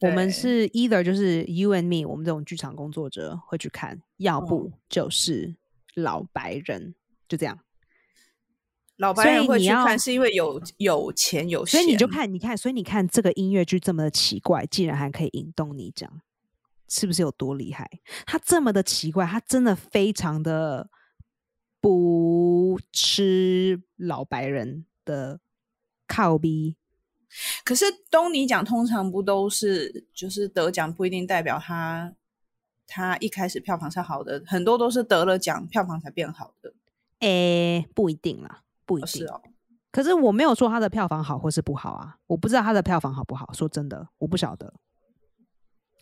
[0.00, 5.56] 我们是 either 就是 you and me，我们这种剧场工作者会去看，要哦不就是
[5.94, 6.94] 老白人，
[7.26, 7.58] 就这样。
[8.96, 16.20] 老白人会去看是因为有有钱有闲，所以你就看，你看，所以你看这个音乐剧这么的奇怪，竟然还可以引动你讲，
[16.88, 17.88] 是不是有多厉害？
[18.26, 20.88] 它这么的奇怪，它真的非常的
[21.80, 25.40] 不吃老白人的
[26.06, 26.76] 靠逼。
[27.64, 32.14] 可是东尼奖通常不都是就是得奖不一定代表他
[32.86, 36.72] 他一开始票房是好的，很多都是得了奖票房才变好的。
[37.20, 39.24] 诶，不一定啦，不一定。
[39.24, 39.42] 哦是哦，
[39.90, 43.50] 可是我没有说他的票房好或是不好啊，我不知道他的票房好不好。
[43.52, 44.74] 说真的，我不晓得。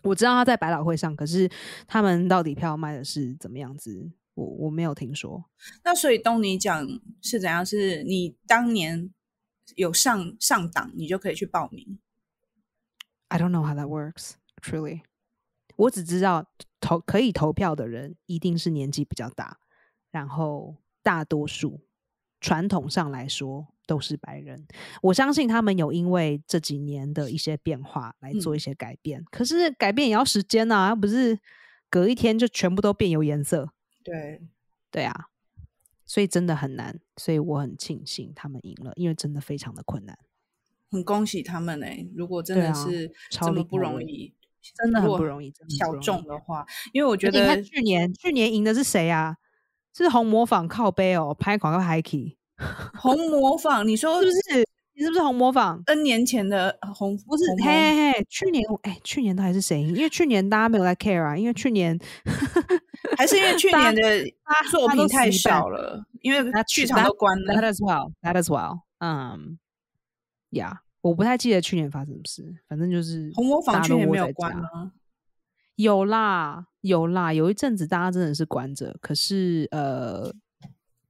[0.03, 1.49] 我知道他在百老汇上，可是
[1.87, 5.43] 他们到底票卖的是怎么样子，我我没有听说。
[5.83, 6.85] 那所以东尼奖
[7.21, 7.65] 是怎样？
[7.65, 9.09] 是你当年
[9.75, 11.99] 有上上档，你就可以去报名。
[13.27, 14.33] I don't know how that works.
[14.61, 15.01] Truly，
[15.75, 16.45] 我只知道
[16.79, 19.57] 投可以投票的人一定是年纪比较大，
[20.11, 21.81] 然后大多数
[22.39, 24.67] 传统上来说都是白人。
[25.01, 31.39] 我相信他们有因为这几年的一些变化来做一些改变，可是改变也要时间啊，不是
[31.89, 33.71] 隔一天就全部都变有颜色。
[34.03, 34.41] 对，
[34.91, 35.29] 对啊，
[36.05, 40.17] 所以真的很难，所以我很庆幸他们赢了，因为真的非常的困难，
[40.91, 44.33] 很恭喜他们哎、如果真的是超这么不容易，
[44.75, 49.37] 真的很不容易，小众的话，因为我觉得去年去年赢的是谁啊？
[49.95, 52.37] 是红模仿靠背哦，拍广告 k e
[52.99, 54.65] 红模仿，你说是不是？
[54.97, 59.95] 你是不是红模仿？N 年前的红不是红，嘿嘿嘿，去年哎，去年到底是谁赢？
[59.95, 61.99] 因为去年大家没有在 care 啊，因为去年
[63.17, 64.01] 还是因为去年的
[64.43, 67.73] 大作品太少了，因为剧场都关了 That。
[67.73, 68.81] as well, that as well.
[68.99, 69.59] 嗯、
[70.51, 74.93] 呀，我不太记得去年发生什么事，反正就是红模仿大家都去年没有关吗？
[75.75, 80.33] 有啦，有啦，有一阵子大家真的是关着，可是呃，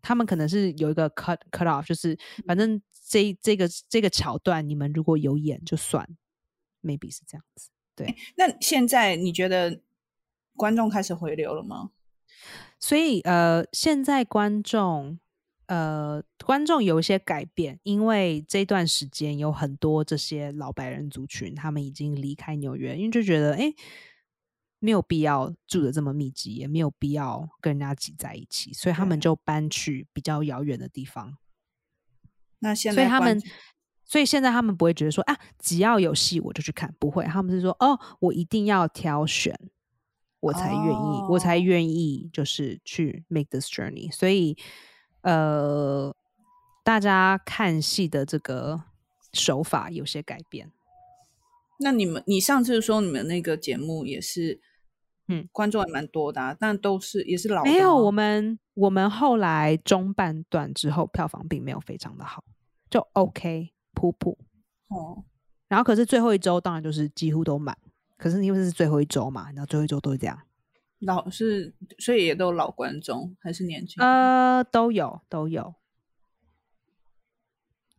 [0.02, 6.08] 他们可能是有一个 cut cut off，就是反正这这个这个桥段，你们如果有演就算
[6.82, 7.70] ，maybe 是这样子。
[7.96, 9.80] 对那现在你觉得
[10.56, 11.92] 观众开始回流了吗？
[12.80, 15.20] 所以呃，现在观众
[15.68, 23.60] 呃，观众有一些改变，因为这段时间有很多这些老白人族群，他们已经离开纽约，因为就觉得哎。
[23.60, 23.76] 诶
[24.80, 31.38] 没有必要住的这么密集，也没有必要跟人家挤在一起，所以他们就搬去比较遥远的地方。
[32.60, 33.42] 那现在所以他们，
[34.04, 39.58] 所以现在他们不会觉得说啊，只要有戏我就去看，不会，他们是说哦，我一定要挑选，
[40.46, 44.12] 我才愿意，我才哦愿意就是去 make this journey。
[44.12, 44.56] 所以
[45.22, 46.16] 呃，
[46.84, 48.84] 大家看戏的这个
[49.34, 50.72] 手法有些改变。
[51.80, 54.62] 那你们，你上次说你们那个节目也是，
[55.28, 62.44] 嗯，观众还蛮多的、啊，但都是也是老没有，我们我们后来中半段之后，票房并没有非常的好，
[62.90, 64.38] 就 OK 普普。
[64.90, 65.26] 哦，
[65.68, 67.76] 然后可是最后一周当然就是几乎都满，
[68.18, 70.42] 可是因为是最后一周嘛，然后最后一周都是这样。
[71.00, 74.02] 老是，所以也都老观众还是年轻？
[74.04, 75.76] 呃，都有都有。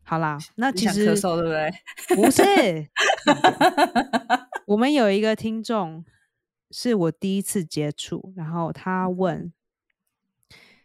[0.03, 2.25] 好啦，那其实想咳嗽对不对？
[2.25, 2.89] 不是，
[4.67, 6.05] 我们有一个听众
[6.71, 9.53] 是我第一次接触，然后他问，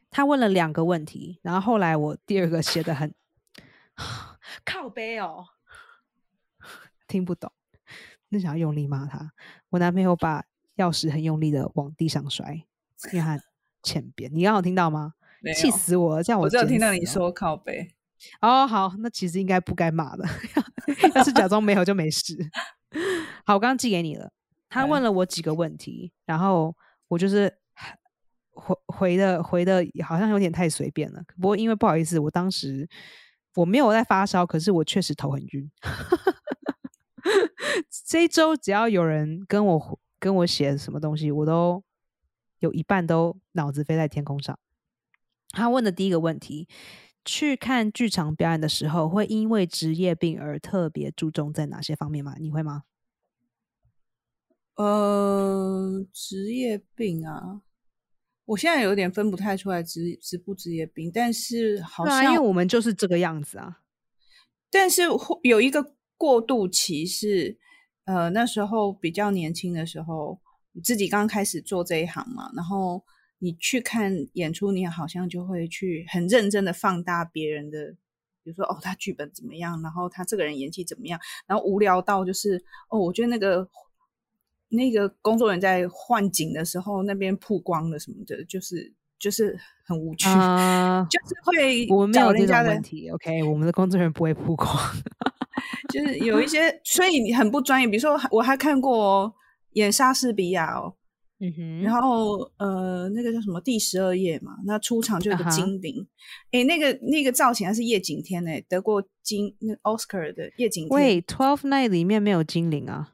[0.10, 3.14] 他问了两个问题，然后后来我第二个写的很
[4.66, 5.46] 靠背哦，
[7.08, 7.52] 听不懂，
[8.32, 9.32] 那想要用力骂他。
[9.70, 10.44] 我男朋友把
[10.78, 12.64] 钥匙很用力的往地上摔，
[13.12, 13.40] 因为他
[13.84, 14.34] 欠扁。
[14.34, 15.14] 你刚好听到吗？
[15.56, 16.24] 气死我了！
[16.24, 17.96] 这样我只有听到你说靠背。
[18.42, 20.24] 哦，好，那其实应该不该骂的，
[21.16, 22.38] 要是假装没有就没事。
[23.44, 24.32] 好，我刚刚寄给你了。
[24.70, 26.76] 他问了我几个问题，然后
[27.08, 27.52] 我就是
[28.52, 31.22] 回回的回的，好像有点太随便了。
[31.42, 32.88] 不过因为不好意思，我当时
[33.56, 35.72] 我没有在发烧，可是我确实头很晕。
[38.08, 41.84] 这一周只要有人跟我跟我写什么东西，我都
[42.60, 44.58] 有一半都脑子飞在天空上。
[45.50, 46.68] 他问的第一个问题。
[47.24, 52.34] 去看剧场表演的时候，会因为职业病而特别注重在哪些方面吗？
[52.40, 52.82] 你会吗？
[54.74, 57.62] 呃，职业病啊，
[58.46, 63.82] 我现在有点分不太出来职职不职业病，但是好像因为我们就是这个样子啊。
[64.72, 65.04] 但是
[65.44, 67.58] 有一个过渡期是，
[68.06, 70.40] 呃，那时候比较年轻的时候，
[70.84, 73.04] 自己刚开始做这一行嘛，然后。
[73.44, 77.88] 你去看演出，你好像就会去很认真的放大别人的，
[78.44, 83.68] 比如说哦，他剧本怎么样，然后他这个人演技怎么样，然后无聊到就是哦，我觉得那个
[84.70, 90.26] 那个工作人员在换景的时候，那边曝光了什么的，就是就是很无趣，
[91.10, 94.70] 就是会我们没有这种问题，OK，我们的工作人员不会曝光，
[95.92, 97.88] 就是有一些，所以你很不专业。
[97.88, 99.34] 比如说，我还看过
[99.74, 100.96] 演莎士比亚哦。
[101.44, 106.08] 嗯哼，然后呃，那个叫什么第十二页嘛，那出场就有个精灵，
[106.52, 110.90] 哎，那个那个造型还是叶景天呢，得过金那 Oscar 的叶景天。
[110.92, 113.14] 喂，Twelve Night 里面没有精灵啊，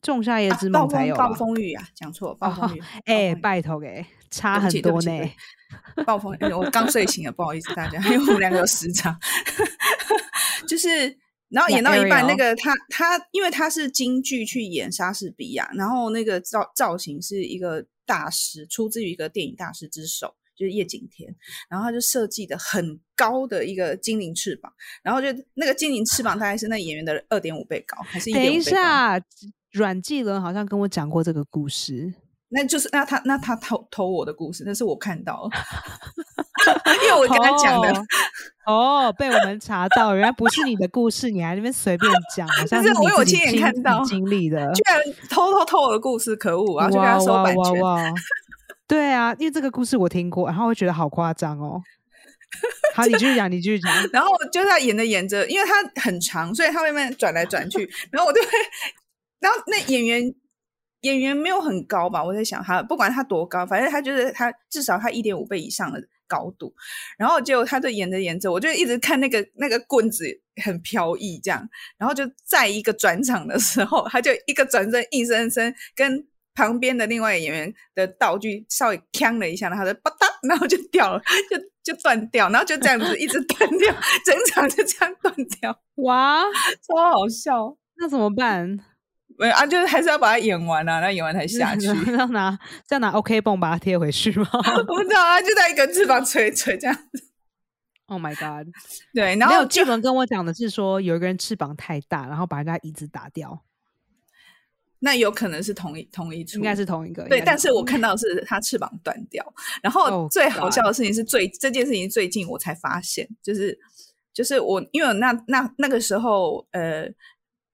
[0.00, 1.14] 仲夏夜之梦才有。
[1.14, 2.82] 暴风雨啊，讲错，暴风雨。
[3.04, 5.30] 哎，拜托给差很多呢。
[6.06, 9.18] 暴风雨，我刚睡醒啊，不好意思大家，因为我们两个有时差，
[10.66, 11.18] 就是。
[11.50, 21.32] 然后演到一半，那个他他，因为他是京剧去演莎士比亚，然后那个造造型是一个大师，出自于一个电影大师之手，就是叶景天，
[21.68, 24.72] 然后他就设计的很高的一个精灵翅膀，
[25.04, 29.22] 然后就那个精灵翅膀大概是那演员的二点五倍高，还是等一下，
[29.70, 32.14] 阮继伦好像跟我讲过这个故事。
[32.54, 35.50] 那就是那他那他偷偷我的故事，那是我看到，
[37.02, 37.92] 因为我跟他讲的
[38.64, 46.88] 哦，被我们查到，原来不是你的故事，你还那边随便讲，好像是我有亲眼看到经历的，居然偷偷偷我的故事，可恶啊！
[46.88, 48.14] 就跟他收版权。
[48.86, 51.82] 对啊，因为这个故事我听过，然后我觉得好夸张哦。
[52.94, 53.92] 好，你继续讲，你继续讲。
[54.12, 58.48] 然后就是他演着演着，因为他很长，所以他会慢慢转来转去，然后我就会，
[59.40, 60.32] 然后那演员。
[61.04, 62.24] 演员没有很高吧？
[62.24, 66.74] 我在想他，不管他多高，反正他就是他至少他一点五倍以上的高度。
[67.18, 70.24] 然后结果他就演着演着，我就一直看那个那个棍子
[70.64, 71.68] 很飘逸这样。
[71.98, 85.78] 然后就在一个转场的时候，他就一个转身，硬生生跟旁边的另外演员的道具稍微锵了一下，然后就吧嗒，然后就掉了，就就断掉，然后就这样子一直断掉， 整场就这样断掉。
[85.96, 86.44] 哇，
[86.80, 87.76] 超好笑！
[87.96, 88.78] 那怎么办？
[89.36, 91.86] 没有啊，就是还是要把它演完啊，那演完才下去。
[92.16, 94.48] 要拿再拿 OK 绷把它贴回去吗？
[94.54, 97.30] 我不知道啊，就在一个翅膀吹吹这样子。
[98.06, 98.68] Oh my god！
[99.14, 103.64] 对，然后纪文跟我讲的是说，有一个人翅膀太大，然后把人家椅子打掉。
[105.00, 107.24] 那有可能是同一同一出，应该是同一个。
[107.24, 109.44] 对，但是我看到是他翅膀断掉。
[109.82, 113.76] 然后最好笑的事情是最这件事情最近我才发现，就是
[114.32, 117.08] 就是我因为那那那个时候呃。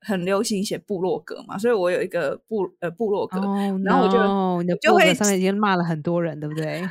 [0.00, 3.38] 很流行写部落格嘛，所以我有一个部呃部落格，
[3.84, 6.82] 然后我就就会上面已经骂了很多人，对不对？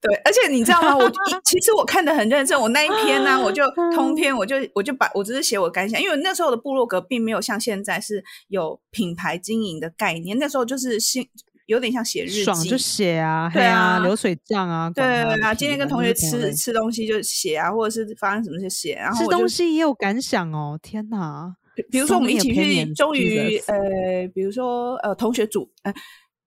[0.00, 0.94] 对，而且你知道吗？
[0.94, 1.10] 我
[1.44, 3.64] 其实我看的很认真，我那一篇呢，我就
[3.96, 11.26] 通篇，我就我就把我只是写我感想，因为那时候的部落格并没有像现在是有品牌经营的概念，那时候就是新
[11.64, 15.02] 有点像写日记，爽就写啊，对啊，流水账啊，对
[15.40, 21.56] 啊，今天跟同学吃吃东西就写啊，或者是发生什么就写，然后吃东西也有感想哦，天哪！
[21.90, 25.92] 比如说，我们一起去，终于呃，比如说呃，同学组呃，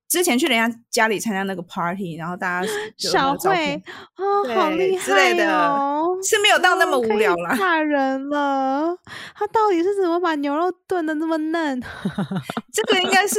[0.07, 3.75] 之前去人家家里参加那个 party，然后大家 小会
[4.15, 4.23] 啊，
[4.55, 7.55] 好厉害之类的，是没有到那么无聊啦。
[7.55, 8.97] 吓人了，
[9.35, 11.81] 他到底是怎么把牛肉炖的那么嫩？
[12.71, 13.35] 这个应该是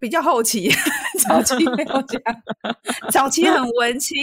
[0.00, 0.68] 比较后期，
[1.28, 2.20] 早期没有讲，
[3.12, 4.16] 早期很文青。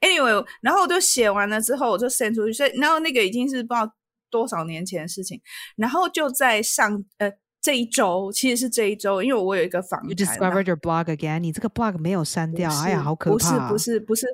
[0.00, 3.92] Anyway，然后我就写完了之后，我就 send 出去，所以然后那个已经是不知道。
[4.32, 5.40] 多少年前的事情，
[5.76, 7.30] 然后就在上呃
[7.60, 10.08] 这一周，其实是这一周，因为我有一个访谈。
[10.08, 11.38] You discovered your blog again？
[11.38, 12.68] 你这个 blog 没有删掉？
[12.80, 13.68] 哎呀，好可怕！
[13.68, 14.26] 不是不是不是，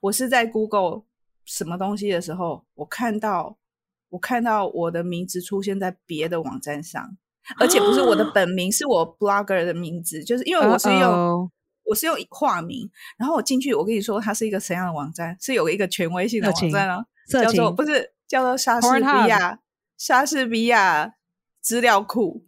[0.00, 1.02] 我是在 Google
[1.44, 3.58] 什么东西的时候，我看到
[4.10, 7.18] 我看到我的名字出现在别的网站上，
[7.58, 11.50] 而且不是我的本名，是我 blogger 的名字，就是因为我是用
[11.84, 19.58] 我是用化名，然后我进去，我跟你说它是一个怎样的网站，是有一个权威性的网站啊，叫做不是叫做莎士比亚
[19.96, 21.14] 莎士比亚
[21.60, 22.44] 资料库。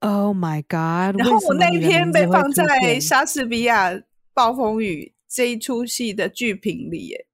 [0.00, 1.18] Oh my god！
[1.18, 2.64] 然后我那一天被放在
[3.00, 3.92] 《莎士比亚
[4.34, 7.26] 暴风雨这一出戏的剧评里耶。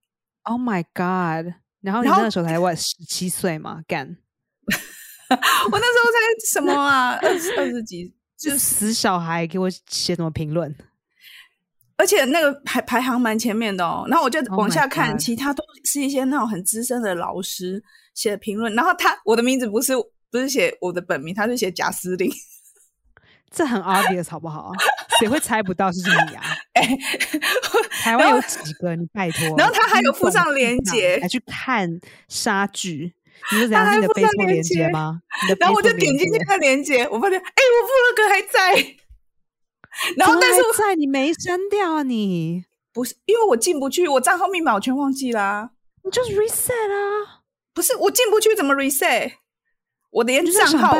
[0.43, 1.55] Oh my god！
[1.81, 6.19] 然后你那时候才 what 十七岁嘛，干 我那时候才
[6.53, 10.75] 什么啊， 二十二十几，就死小孩给我写什么评论？
[11.99, 14.07] 而且那个排排行蛮前面的哦。
[14.09, 17.83] 然后我就 Oh 往下看其他都是一些那种很资深的老师
[18.15, 18.75] 写的评论。
[18.75, 19.93] 然后他我的名字不是
[20.31, 22.31] 不是写我的本名，他是写贾斯汀。
[23.51, 24.71] 这很 obvious 好不好？
[25.19, 26.45] 谁会猜不到是你啊？
[26.75, 26.87] 哎，
[28.03, 28.95] 台湾有几个？
[28.95, 29.57] 你拜托。
[29.57, 31.89] 然后他还有附上连连结还去看
[32.29, 33.15] 杀剧。
[33.53, 33.85] 你是怎样？
[33.85, 35.21] 他还是你的附上 Facebook 连接吗？
[35.59, 38.95] 然后我就点进去那链接，我发现哎，我部落格还在。
[40.17, 42.65] 然后但是在你没删掉啊你？
[42.93, 45.71] 不是因为我进不去，我账号密码我全忘记啦、
[46.03, 47.43] 你就是 reset 啊！
[47.73, 49.33] 不是我进不去，怎么 reset？
[50.11, 50.97] 我连账号，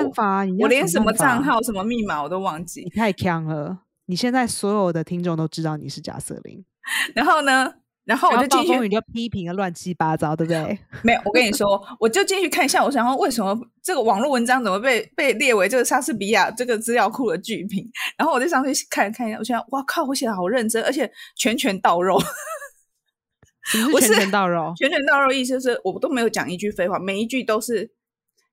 [0.61, 2.91] 我连什么账号、什么密码我都忘记你。
[2.91, 3.79] 太强了！
[4.07, 6.65] 你现在所有的听众都知道你是贾瑟琳，
[7.15, 7.75] 然后呢，
[8.09, 10.79] 然后我就进去，你就批评的乱七八糟，对不对？
[11.05, 17.87] 没有，我跟你说，我就进去看一下，我想说为什么这个网络文章怎么被被列为这个莎士比亚这个资料库的剧评？
[18.17, 22.19] 然后我就上去看看一下，我想，哇靠，我写的好认真，而且拳拳到肉。
[23.93, 24.73] 我是是拳拳到肉？
[24.81, 27.91] 拳拳到肉意思是我都没有讲一句废话，每一句都是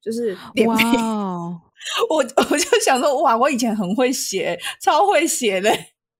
[0.04, 1.02] 就是点评。
[1.02, 1.62] 哦！
[2.10, 5.72] 我我就想说，哇，我以前很会写，超会写的。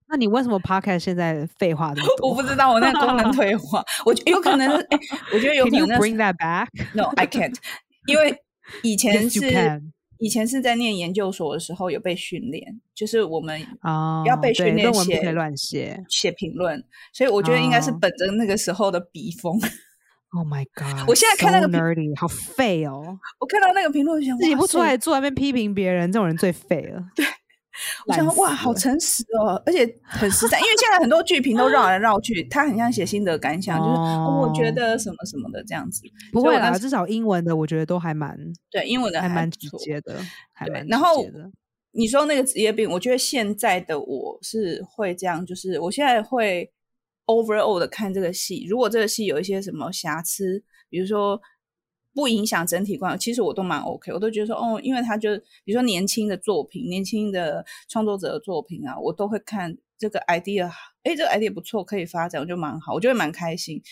[0.08, 2.30] 那你为什么 Podcast 现在废话这么多？
[2.30, 4.98] 我不知道我那个功能 退化，我觉有可能是，哎、
[5.34, 6.68] 我觉得有可 Can you 能 bring that back?
[6.94, 7.54] No, I can't，
[8.06, 8.36] 因为
[8.82, 9.82] 以前 Yes, 是
[10.18, 16.02] 以前是在念研究所的时候有被训练，就是我们啊，要被对训练论文不乱写。
[16.08, 16.82] 写评论，
[17.12, 19.60] 所以我觉得应该是哦本着那个时候的笔锋。
[20.30, 21.08] Oh my god！
[21.08, 23.18] 我现在看那个评 nerdy，好废哦！
[23.38, 27.02] 我看到那个评论，我想自己不出来坐在那边批评别人，这种人最废了。
[28.06, 36.02] 我想说哇，好诚实哦，而且很实在，因为现在很多剧评都绕来绕去，他很像写心得感想，就是、哦、我觉哦得什么什么的这样子。
[36.32, 38.38] 不会啦，至少英文的我觉得都还蛮
[38.70, 40.18] 对英文的还蛮直接的，
[40.52, 41.24] 还对蛮然后。
[41.98, 46.70] 你说那个职业病，我觉得现在的我是会这样，就是我现在会
[47.24, 51.40] overall 的看这个戏，如果这个戏有一些什么瑕疵，比如说
[52.16, 60.66] 不影响整体观，其实我都蛮 OK，我都觉得说哦，因为他就比如说年轻的作品、年轻的创作者的作品啊，我都会看这个 idea，
[61.02, 63.82] 哎，这个 idea 不错，可以发展，我就蛮好，我就会蛮开心，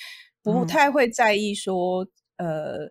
[0.43, 2.09] 不嗯太会在意说、
[2.39, 2.91] 呃。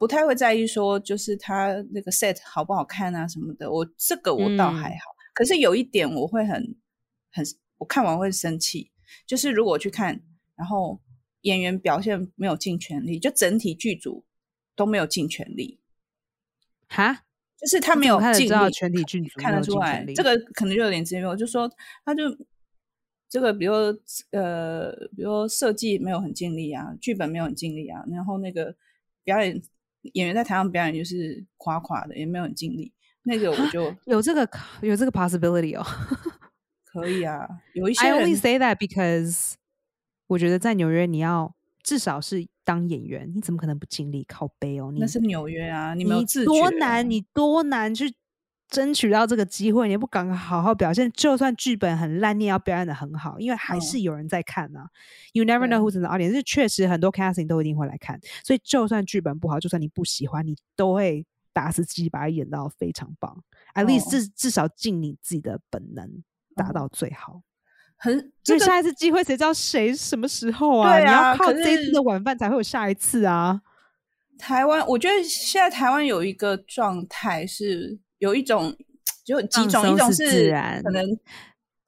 [0.00, 5.10] 不太会在意说，就是他那个 set 好不好看啊什么的，我这个我倒还嗯好。
[5.34, 6.76] 可是有一点我会很
[7.32, 7.44] 很，
[7.78, 8.92] 我看完会生气，
[9.26, 10.22] 就是如果去看，
[10.54, 11.00] 然后
[11.40, 14.24] 演员表现没有尽全力，就整体剧组
[14.78, 15.80] 都没有尽全力，
[16.88, 17.24] 哈，
[17.56, 21.68] 就是他没有尽力，全体剧组看得出来这个可能就有点直接，我就说
[22.04, 22.22] 他就
[23.28, 24.00] 这个，比如说
[24.30, 28.76] 呃，比如说设计没有很尽力啊，剧本没有很尽力啊，然后那个
[29.24, 29.60] 表演
[30.14, 32.92] 演员在台上表演就是垮垮的，也没有很尽力，
[33.24, 34.48] 那个我就 有这个
[34.82, 35.84] 有这个 possibility 哦。
[36.86, 39.54] 可以啊，有一些 I only 人 say that because
[40.28, 44.92] 我觉得在纽约你要至少是当演员，你怎么可能不尽力靠背哦？
[44.92, 48.14] 你那是纽约啊，你你多啊难，你多难去
[48.68, 53.80] 争取到这个机会，你不敢好好表现，就算剧本很烂，你也要表演的很好，因为还嗯。
[53.80, 54.86] 是有人在看啊。
[55.32, 63.42] You never know who's in the audience，是确实很多 casting 都一定会来看，所以就算剧本不好，就算你不喜欢，你都会打死自己把它演到非常棒
[63.72, 64.10] ，at least 哦。
[64.10, 66.22] 至至少尽你自己的本能
[66.54, 67.40] 达哦到最好。
[67.98, 70.96] 很所以下一次机会谁知道谁什么时候啊？
[70.96, 73.60] 对你要靠这一次的晚饭才会有下一次啊。
[74.38, 78.76] 台湾，我觉得现在台湾有一个状态是有一种
[79.24, 81.04] 就几种，一种是自然可能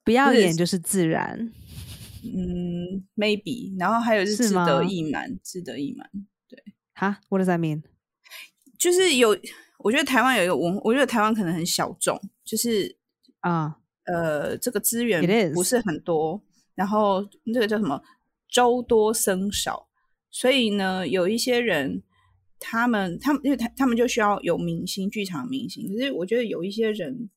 [0.03, 1.51] 不要演就是自然。
[2.23, 6.07] 嗯 maybe，然后还有是自得吗意满，自得意满。
[6.47, 6.61] 对
[6.93, 7.81] 哈，What does that mean？
[8.77, 9.35] 就是有，
[9.79, 12.97] 我觉得台湾有一个文，我觉得台湾可能很小众，就是
[13.39, 16.41] 啊、呃，这个资源不是很多，
[16.75, 17.23] 然后
[17.53, 18.01] 这个叫什么
[18.49, 19.87] 粥多生少，
[20.29, 22.01] 所以呢，有一些人
[22.59, 25.87] 他们他们因为他他们就需要有明星，剧场明星。
[25.87, 27.29] 可是我觉得有一些人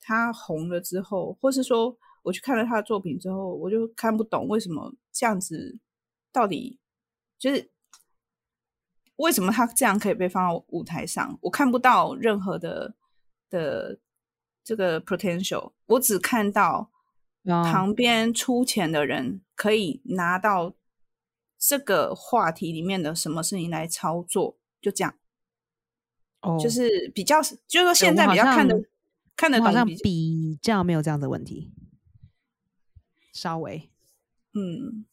[0.00, 5.78] 他红了之后，或是说我去看了他的作品之后，我就看不懂为什么这样子
[6.32, 6.78] 到底
[7.38, 7.70] 就是
[9.16, 11.38] 为什么他这样可以被放到舞台上？
[11.42, 12.94] 我看不到任何的
[13.50, 13.98] 的
[14.68, 16.90] 这个 potential，我只看到
[17.42, 20.74] 旁边出钱的人可以拿到
[21.56, 25.14] 这个话题里面的什么事情来操作，就这样。
[26.42, 28.78] 哦，就是比较，就是说现在比较看的
[29.34, 31.72] 看的好像比较没有这样的问题，
[33.32, 33.90] 稍微，
[34.52, 35.06] 嗯，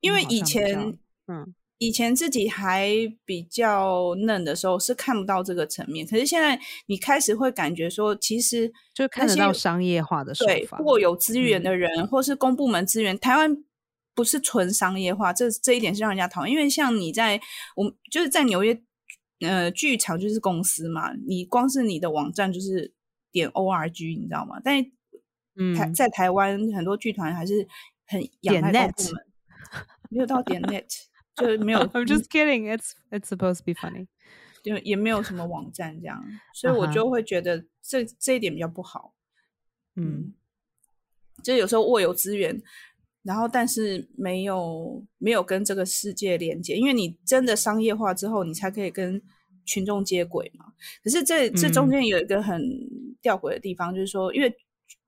[0.00, 1.54] 因为以前，嗯，
[1.86, 2.90] 以前自己还
[3.24, 13.64] 比较嫩的时候是看不到这个层面，可是现在你开始会感觉说，其实就看得到商业化的手法，或有资源的人，或是公部门资源，台湾
[14.14, 17.40] 不是纯商业化，这这一点是让人家讨厌，因为像你在
[17.76, 18.82] 我就是在纽约。
[19.40, 22.94] 呃，剧场就是公司嘛，你光是你的网站就是
[23.32, 24.58] 点 org，你知道吗？
[24.64, 24.80] 但
[25.76, 27.66] 台在台湾很多剧团还是
[28.06, 29.26] 很仰赖公部门，
[30.08, 30.86] 没有到点 net，
[31.36, 31.80] 就是没有。
[31.80, 32.72] I'm just kidding.
[32.74, 34.08] It's it's supposed to be funny.
[34.62, 36.22] 就也没有什么网站这样，
[36.54, 39.14] 所以我就会觉得这这一点比较不好。
[39.96, 40.34] 嗯，
[41.42, 42.62] 就有时候握有资源。
[43.24, 49.18] 然后，但是没有没有跟这个世界连接，因为你真的商业化之后，你才可以跟
[49.64, 50.66] 群众接轨嘛。
[51.02, 52.62] 可是这这中间有一个很
[53.22, 54.54] 吊诡的地方，就是说，因为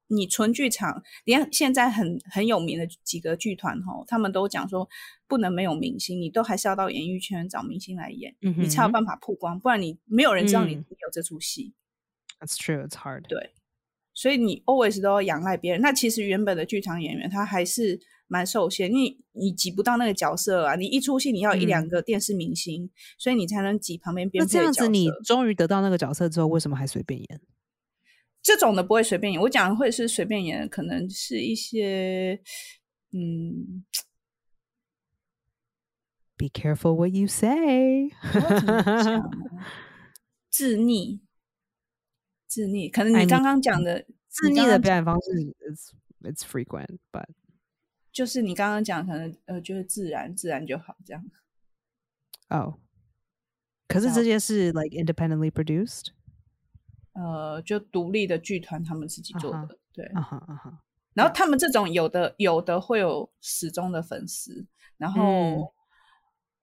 [0.09, 4.89] 你纯剧场，连现在很很有名的几个剧团哈，他们都讲说
[5.27, 11.75] 不能没有明星，你都还是要到演艺圈找明星来演，你才有办法曝光，不然你没有人知道你你有这出戏。
[12.39, 13.27] That's true, it's hard.
[13.29, 13.51] 对。
[14.15, 20.75] 所以你 always 都要仰赖别人，那其实原本的剧场演员他还是蛮受限，因为你挤不到那个角色啊。
[20.75, 24.43] 你一出戏你要一两个电视明星，所以你才能挤旁边边。
[24.43, 27.41] 那这样子，你终于得到那个角色之后，为什么还随便演？
[28.47, 32.41] 这种的不会随便演，我讲的会是随便演，可能是一些
[33.11, 33.85] 嗯。
[36.37, 38.13] Be careful what you say。
[40.49, 41.23] 自逆。
[42.47, 45.33] 自逆，可能你刚刚讲的自逆的表演方式
[45.69, 45.91] ，it's
[46.21, 47.27] it's frequent，but
[48.13, 51.25] 就是你刚刚讲，可能呃，就是自然，自然就好这样。
[52.51, 52.79] 哦，
[53.89, 56.11] 可是这些是 like independently produced，
[57.17, 60.09] 呃，就独立的剧团他们自己做的，对，
[61.15, 65.73] 然后他们这种有的有的会有始终的粉丝，然后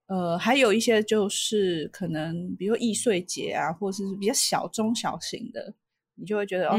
[0.06, 5.74] 呃，还有一些就是可能比如易碎节啊，或者是比较小中小型的。
[6.16, 6.76] 你就会觉得哦，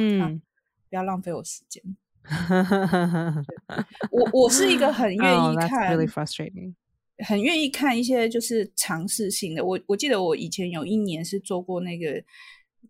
[0.90, 1.84] 不要浪费我时间。
[4.10, 5.94] 我我是一个很愿意看，
[7.28, 9.66] 很愿意看一些就是尝试性的。
[9.66, 12.24] 我我记得我以前有一年是做过那个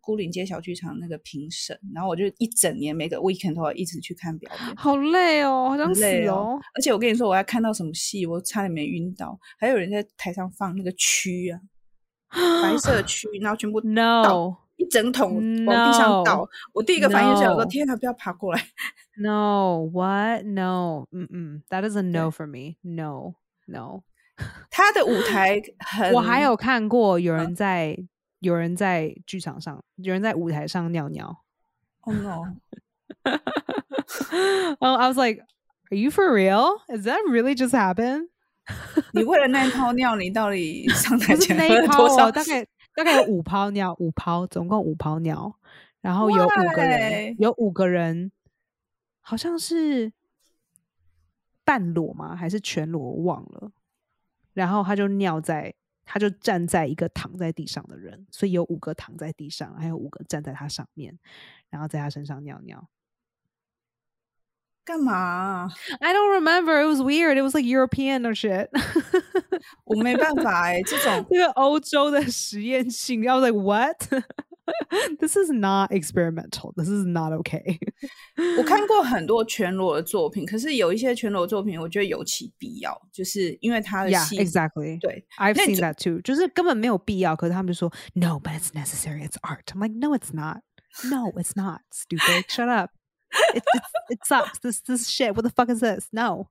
[0.01, 6.59] 孤岭街小剧场那个评审，然后我就一整年每个 weekend 都要一直去看表演，好累哦，好像累哦。
[6.75, 9.39] 而且我跟你说，我要看到什么戏，我差点没晕倒。
[9.57, 11.59] 还有人在台上放那个蛆啊，
[12.61, 14.55] 白色 蛆，然后全部 no。
[14.77, 15.35] 一整桶
[15.65, 18.61] 往地上倒，我第一个反应是我说：“天哪，不要爬过来。”
[19.15, 20.43] No, what?
[20.43, 22.75] No, 嗯嗯，That is a no for me.
[22.81, 23.35] No,
[23.67, 24.01] no。
[24.69, 26.11] 他的舞台很……
[26.11, 27.97] 我还有看过有人在
[28.45, 31.43] 有人在剧场上，有人在舞台上尿尿。
[32.01, 32.43] Oh no!
[34.79, 35.41] Oh, I was like,
[35.89, 36.79] "Are you for real?
[36.87, 38.29] Is that really just happen?"
[39.13, 42.31] 你为了那一泡尿，你到底上台前喝了多少？
[42.31, 42.67] 大概。
[42.95, 45.53] 大概有五泡尿，五泡，总共五泡尿，
[45.99, 48.31] 然后有五个人，有五个人，
[49.19, 50.13] 好像是
[51.65, 52.33] 半裸吗？
[52.33, 53.01] 还是全裸？
[53.01, 53.69] 我忘了。
[54.53, 55.73] 然后他就尿在，
[56.05, 61.17] 他就站在一个躺在地上的人，所以有五个躺在地上，还有五个站在他上面，
[61.69, 62.87] 然后在他身上尿尿。
[64.84, 65.68] 干嘛？
[66.00, 66.80] I don't remember.
[66.80, 67.36] It was weird.
[67.36, 68.68] It was like European or shit.
[69.84, 74.08] 我没办法哎，这种这个欧洲的实验性，I was like what?
[75.18, 76.72] This is not experimental.
[76.76, 77.78] This is not okay.
[78.56, 89.28] 我看过很多全裸的作品，可是有一些全裸作品，我觉得有其必要，就是因为他的戏 exactly 对，I've seen that too，就是根本没有必要，可是他们就说 No, but it's necessary.
[89.28, 89.64] It's art.
[89.72, 90.62] I'm like No, it's not.
[91.04, 91.80] No, it's not.
[91.92, 92.44] Stupid.
[92.48, 92.90] Shut up.
[93.53, 94.59] It, it, it sucks.
[94.59, 95.33] This this shit.
[95.33, 96.07] What the fuck is this?
[96.11, 96.47] No.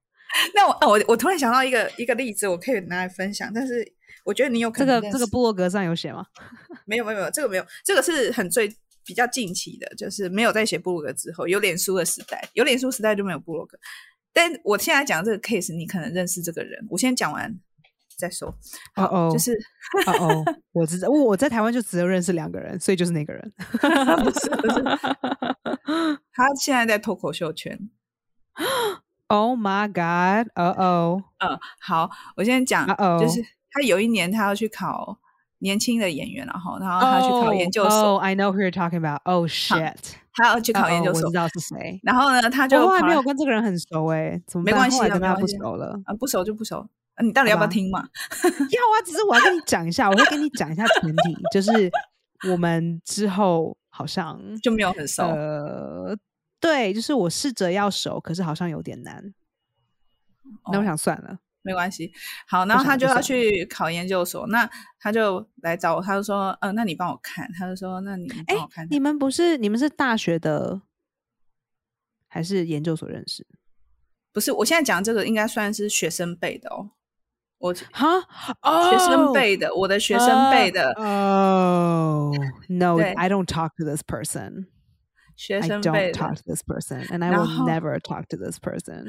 [0.54, 3.52] 那我我我突然想到一个一个例子，我可以拿来分享。
[3.54, 3.86] 但是
[4.24, 6.26] 我觉得你有这个这个部落格上有写吗？
[6.86, 7.64] 没有没有没有，这个没有。
[7.84, 8.74] 这个是很最
[9.04, 13.78] 比较近期的，就是没有在写部落格之后，有脸书的时代，有脸书时代就没有部落格。
[14.32, 16.84] 但我现在讲这个 case，你可能认识这个人。
[16.90, 17.54] 我先讲完
[18.16, 18.48] 再说。
[18.96, 19.52] 哦哦，就是
[20.06, 23.52] 哦哦，我知道，我我在台湾就只有认识两个人，所以就是那个人。
[23.78, 26.18] 不 是不是。
[26.34, 27.88] 他现在在脱口秀圈。
[29.28, 30.50] Oh my god！
[30.54, 35.18] 哦哦， 嗯，好，我先讲呃哦就是他有一年他要去考
[35.58, 39.20] 年轻的演员，然后然后他去考研究所，哦、i know who you're talking about.
[39.24, 39.96] Oh shit！
[40.34, 41.98] 他要去考研究所哦我知，道是谁。
[42.02, 45.98] 然后呢，他就我后来没有跟这个人很熟哎、怎么办没关系跟他不熟了。
[46.04, 46.80] 啊不熟就不熟，
[47.14, 48.00] 啊你到底要不要听嘛？
[48.42, 51.90] 要啊，只是我要跟你讲一下，我会跟你讲一下前提，就是
[52.50, 55.22] 我们之后好像就没有很熟。
[55.22, 56.18] 呃，
[56.58, 59.32] 对，就是我试着要熟，可是好像有点难。
[60.72, 62.12] 那我哦想算了，没关系。
[62.48, 64.68] 好，然后他就要去考研究所，那
[64.98, 68.84] 他就来找我，他就说，呃，那你帮我看，他就说，那你哎、帮我看。
[68.90, 70.82] 你们不是你们是大学的
[72.26, 73.46] 还是研究所认识？
[74.32, 76.90] 不是，我现在讲这个应该算是学生辈的哦，
[77.58, 78.06] 我哈
[78.60, 82.30] 哦，学生哦辈的，我的学生背的，哦、
[82.68, 84.66] no, 对 I don't talk to this person.
[85.34, 86.34] 学 I 生的 talk。
[86.36, 89.06] to this person, and I will never talk to this person.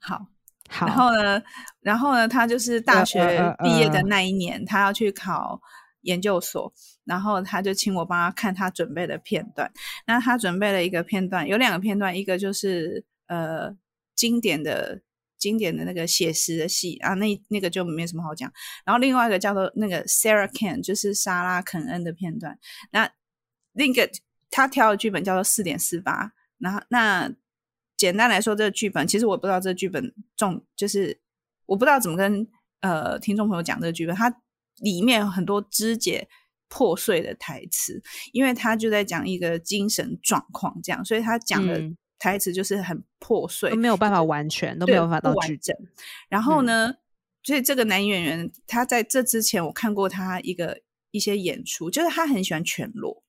[0.00, 0.26] 好，
[0.70, 1.42] 好，然后呢，
[1.80, 5.60] 然后呢，他就是大呃学呃毕业的呃那一年，他要去考
[6.00, 6.72] 研究所，
[7.04, 9.70] 然后他就请我帮他看他准备的片段。
[10.06, 13.76] 那他准备了一个片段，有两个片段，一个就是呃
[14.14, 15.02] 经典的。
[15.42, 18.48] 经典的那个写实的戏啊，那那个就没什么好讲。
[18.84, 22.56] 然后另外一个叫做那个 Sarah Ken，就是莎拉肯恩的片段。
[22.92, 23.10] 那
[23.72, 24.08] 另一个
[24.52, 26.32] 他挑的剧本叫做四点四八。
[26.58, 27.28] 然后那
[27.96, 31.20] 简单来说，这个剧本其实我不知道这个剧本重，就是
[31.66, 32.46] 我不知道怎么跟
[32.82, 34.32] 呃听众朋友讲这个剧本，它
[34.76, 36.28] 里面有很多肢解
[36.68, 38.00] 破碎的台词，
[38.32, 41.82] 因为他就在讲一个精神状况这样，所以他讲的
[42.22, 45.76] 台词就是很破碎，都没有办法完全，都没有办法到不完句整。
[46.28, 46.94] 然后呢，
[47.42, 50.78] 所以这个男演员他在这之前我看过他一个
[51.10, 53.24] 一些演出，就是他很喜欢全裸。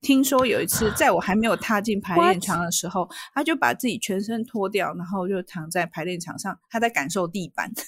[0.00, 2.40] 听说有一次，在我还没有踏进排练？
[2.40, 7.70] 场的时候，他就把自己全身脱掉，然后就躺在排练场上，他在感受地板。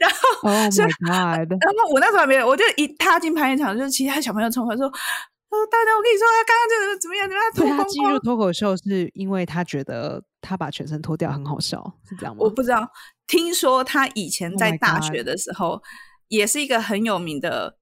[0.00, 1.52] 然后 Oh 所以 my god！
[1.62, 4.92] 然后我那时候还没有，我就一踏进排练场，就是其他小朋友冲过来说
[5.52, 7.28] ：“他说大家，我跟你说，他刚刚这个怎么样？
[7.28, 7.52] 怎么样？
[7.52, 12.42] 脱对他光他进入脱口秀是因为他觉得他把全身脱掉很好笑，是这样吗？
[12.42, 12.90] 我不知道，
[13.26, 15.82] 听说他以前 Oh 在大学的时候
[16.28, 17.76] 也是一个很有名的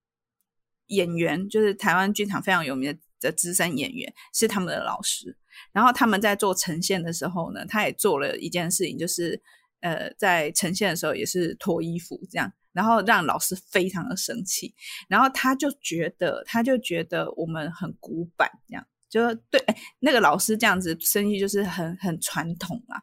[0.88, 5.36] 演员，就是台湾剧场非常有名的的资深演员，是他们的老师。
[5.72, 9.40] 然后他们在做呈现的时候呢，他也做了一件事情，就是
[9.80, 14.74] 呃，在呈现的时候也是脱衣服这样，然后让老师非常的生气。
[15.08, 18.86] 然后他就觉得，他就觉得我们很古板这样。
[19.10, 23.02] 就对，哎，那个老师这样子生气就是很很传统啦。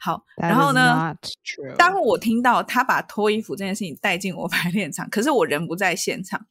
[0.00, 1.16] 好，然后呢
[1.78, 6.44] 当我听到他把脱衣服这件事情带进我 排练场，可是我人不在现场，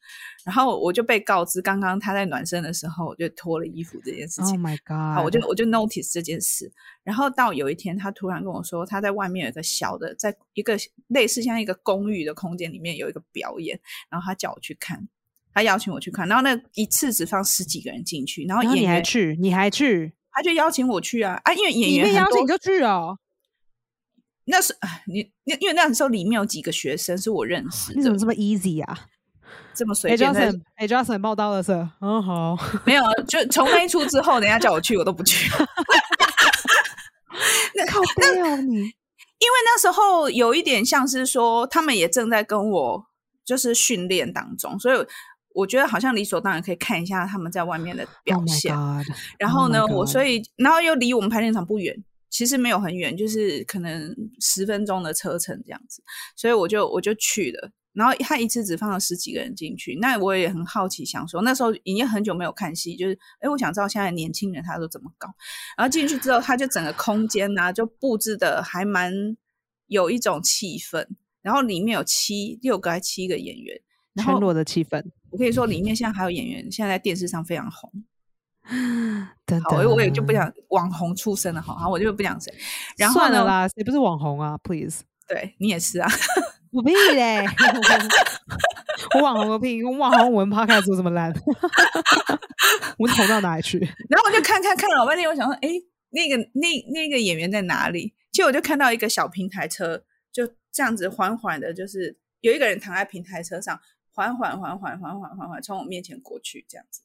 [0.46, 4.60] 然后我就被告知，刚刚他在暖身的时候我就脱了衣服这件事 Oh 情。
[4.62, 5.26] my 好，god！
[5.26, 6.72] 我就我就 notice 这件事，
[7.04, 10.78] 然后到有一天，他突然跟我说，他在外面有一个小的，在一个
[11.08, 13.80] 类似像一个公寓的空间里面有一个表演，
[14.10, 15.08] 然后他叫我去看，
[15.54, 23.20] 他邀请我去看，然后那一次只放十几个人进去，然后演员去，你还去，他就邀请我去啊啊，因为演里员邀请就去哦。
[24.46, 29.08] 那是哎你那因为那时候里面有几个学生是我认识的你怎么，这么 easy 啊？
[29.74, 30.34] 这么哎随便
[30.76, 32.58] 哎，Johnson，报道了是，嗯，好。
[32.86, 35.50] 没有，就从那一出之后，人家叫我去，我都不去。
[37.76, 38.94] 那靠背哦，你因为
[39.66, 43.06] 那时候有一点像是说，他们也正在跟我
[43.46, 44.98] 就是训练当中，所以
[45.54, 48.76] 我觉得好像理所当然可以看一下他们在外面的表 Oh 现。
[48.76, 49.06] god！
[49.40, 56.04] 然后呢 Oh 我所以然后又离我们排练场不远，其实没有很远，就是可能十分钟的车程这样子，
[56.36, 57.72] 所以我就我就去了。
[57.94, 65.30] 然后他一次只放了十几个人进去，那我也很好奇，想说那时候已经很久没有看戏，就是哎，我想知道现在年轻人他都怎么搞。
[65.78, 69.14] 然后进去之后，他就整个空间呐、就布置的还蛮
[69.86, 71.06] 有一种气氛，
[71.44, 73.80] 然后里面有七六个还七个演员，
[74.14, 77.92] 然后全裸的气氛，我可以说里面现在还有演员，现在在电视上非常红。
[79.46, 82.54] 等好，我我也就不讲网红出身了好，好，我就不讲谁。
[82.98, 86.08] 然后呢，算了啦，谁不是网红啊？Please，对你也是啊，
[86.72, 87.44] 我屁嘞！
[89.16, 89.84] 我网红个屁！
[89.84, 91.34] 我网红文趴开始做这么烂，
[93.00, 93.80] 我红到哪里去？
[93.80, 95.70] 然后我就看看看了老半天，我想说，哎，
[96.12, 98.14] 那个那那个演员在哪里？
[98.32, 103.80] 结果我就看到一个小平台车，就这样子缓缓的，就是有一个人躺在平台车上，
[104.14, 107.02] 缓缓缓缓缓缓缓缓从我面前过去，这样子。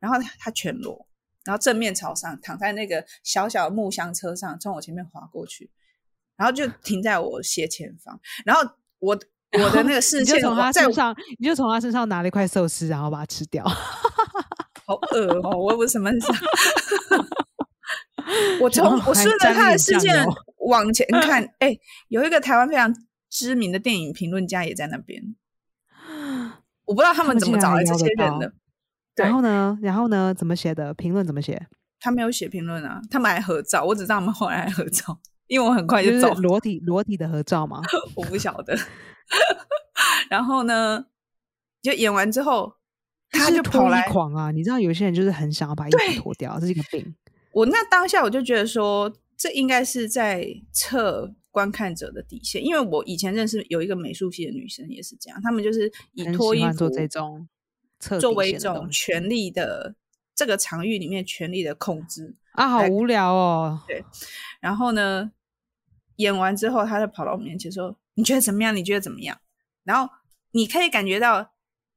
[0.00, 1.06] 然后他他全裸，
[1.44, 5.70] 然后正面朝上，躺在那个小小的木箱车上，从我前面滑过去，
[6.36, 8.62] 然后就 停在我斜前方，然后
[8.98, 9.18] 我
[9.52, 13.64] 我的那个视你就从线我在他身上，你就从他身上拿了一块寿司，然后把它吃掉。
[14.86, 15.56] 好恶哦！
[15.56, 16.36] 我为什么想？
[18.60, 20.34] 我从我顺着他的点酱事件油
[20.68, 21.76] 往前看，哎、
[22.08, 22.94] 有一个台湾非常
[23.28, 25.34] 知名的电影评论家也在那边，
[26.86, 28.52] 我不知道他们怎么找来这些人的。
[29.16, 29.78] 然后呢？
[29.82, 30.32] 然后呢？
[30.34, 30.92] 怎么写的？
[30.94, 31.66] 评论怎么写？
[31.98, 37.80] 他没有写评论啊，他们还合照，我只知道他们后来还合照，因为我很快就就是走，裸体裸体的合照吗？
[38.14, 38.78] 我不晓得。
[40.28, 41.06] 然后呢，
[41.80, 42.74] 就演完之后，
[43.30, 44.50] 他就跑来，狂啊！
[44.50, 47.14] 你知道有些人就是很想要把衣服脱掉，这是一个病。
[47.52, 57.48] 我那当下我就觉得说，这应该是在测观看者的底线，因为我以前认识有一个美术系的女生也是这样，她们就是以很脱衣服这种
[58.20, 59.94] 作为一种权力的
[60.34, 62.36] 这个场域里面权力的控制。
[62.52, 63.82] 啊，好无聊哦。
[63.88, 64.04] 对
[64.60, 65.32] 然后呢，
[66.16, 68.76] 演完之后，他就跑到我面前说：“你觉得怎么样？
[68.76, 69.40] 你觉得怎么样？”
[69.82, 70.12] 然后
[70.50, 71.54] 你可以感觉到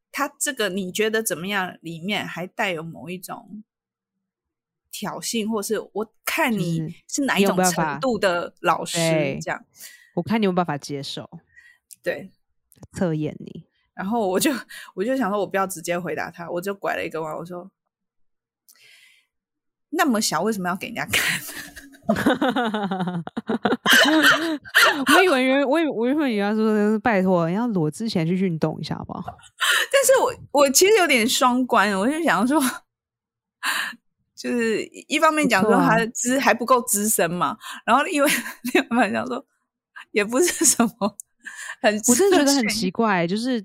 [0.10, 3.62] 他这个你觉得怎么样里面还带有某一种
[4.90, 9.66] 挑衅，或是我看你是哪你一种程度的老师对这样。
[10.14, 11.28] 我看你有没有办法接受
[12.04, 12.32] 对，
[12.94, 13.66] 测验你。
[13.96, 14.52] 然后我就
[14.94, 17.72] 我就想说，我不要直接回答他，我就拐了一个弯，我说
[19.90, 21.42] ：“那么小，为什么要给人家看？
[25.18, 29.24] ”我以为原我以为我原本以为他说拜托，你要裸之前去运动一下好不好？
[29.92, 32.62] 但是我我其实有点双关，我就想说，
[34.40, 38.32] 就是一方面讲说他的资还不够资深嘛，然后因为
[38.74, 39.46] 另外一方面讲说
[40.12, 41.18] 也不是什么
[41.82, 43.64] 很，我真的觉得很奇怪，就是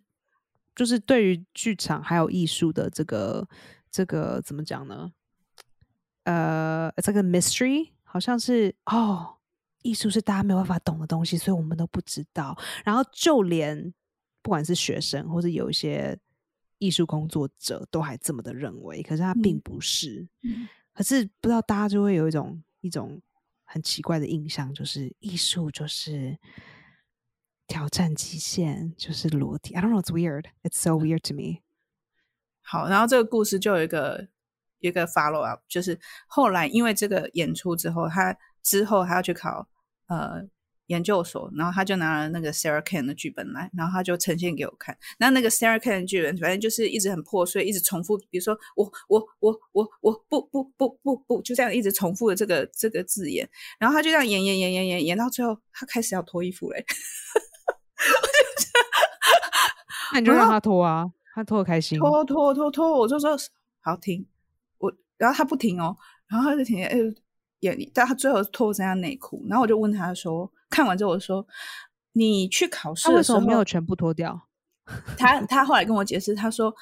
[0.75, 3.49] 就是对于剧场还有艺术的这个
[3.89, 5.13] 这个怎么讲呢？
[6.25, 9.37] 呃，这个 mystery 好像是哦，
[9.83, 12.59] 艺术是大家没有办法懂的东西，所以我们都不知道。
[12.85, 13.95] 然后就连
[14.43, 16.19] 不管是学生或者有一些
[16.85, 20.29] 艺术工作者，都还这么的认为，可是他并嗯不是。
[20.43, 23.21] 嗯可是不知道大家就会有一种一种
[23.65, 26.39] 很奇怪的印象，就是艺术就是
[27.67, 29.75] 挑战极限，就是裸体。
[29.75, 30.45] I don't know, it's weird.
[30.63, 31.63] It's so weird to me.
[32.61, 34.29] 好，然后这个故事就有一个
[34.79, 39.69] 有一个 follow up，就是后来因为这个演出之后，他之后他要去考
[40.07, 40.47] 呃
[40.87, 44.97] 研究所，然后他就拿了那个 Sarah Kane 的剧本来，然后他就呈现给我看。
[45.19, 56.85] 那那个 Sarah Kane 的剧本，反正就是一直很破碎，一直重复，比如说我我我我我不不不不不，就这样一直重复的这个这个字眼，然后他就这样演演演演演演到最后，他开始要脱衣服嘞。
[60.13, 61.99] 那你就让他脱啊，他脱的开心。
[61.99, 63.37] 脱脱脱脱，我就说
[63.81, 64.27] 好停，
[64.79, 65.97] 我然后他不停哦，
[66.29, 66.97] 然后他就停，哎，
[67.65, 71.47] 眼里，但他最后脱剩下内裤，然后我就问他说，看完之后我说，
[72.13, 74.47] 你去考试为的时候什么没有全部脱掉？
[75.17, 76.73] 他 他后来跟我解释，他说，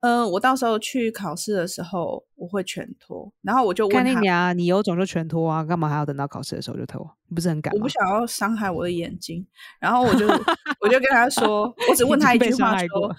[0.00, 7.10] 呃，我到时候去考试的时候我会全脱，然后我就问他看你，啊，你有种就全脱啊，干嘛还要等到考试的时候就脱？
[7.28, 7.72] 你不是很敢？
[7.74, 9.44] 我不想要伤害我的眼睛，
[9.80, 10.26] 然后我就
[10.80, 13.16] 我就跟他说，我只 问他一句话说，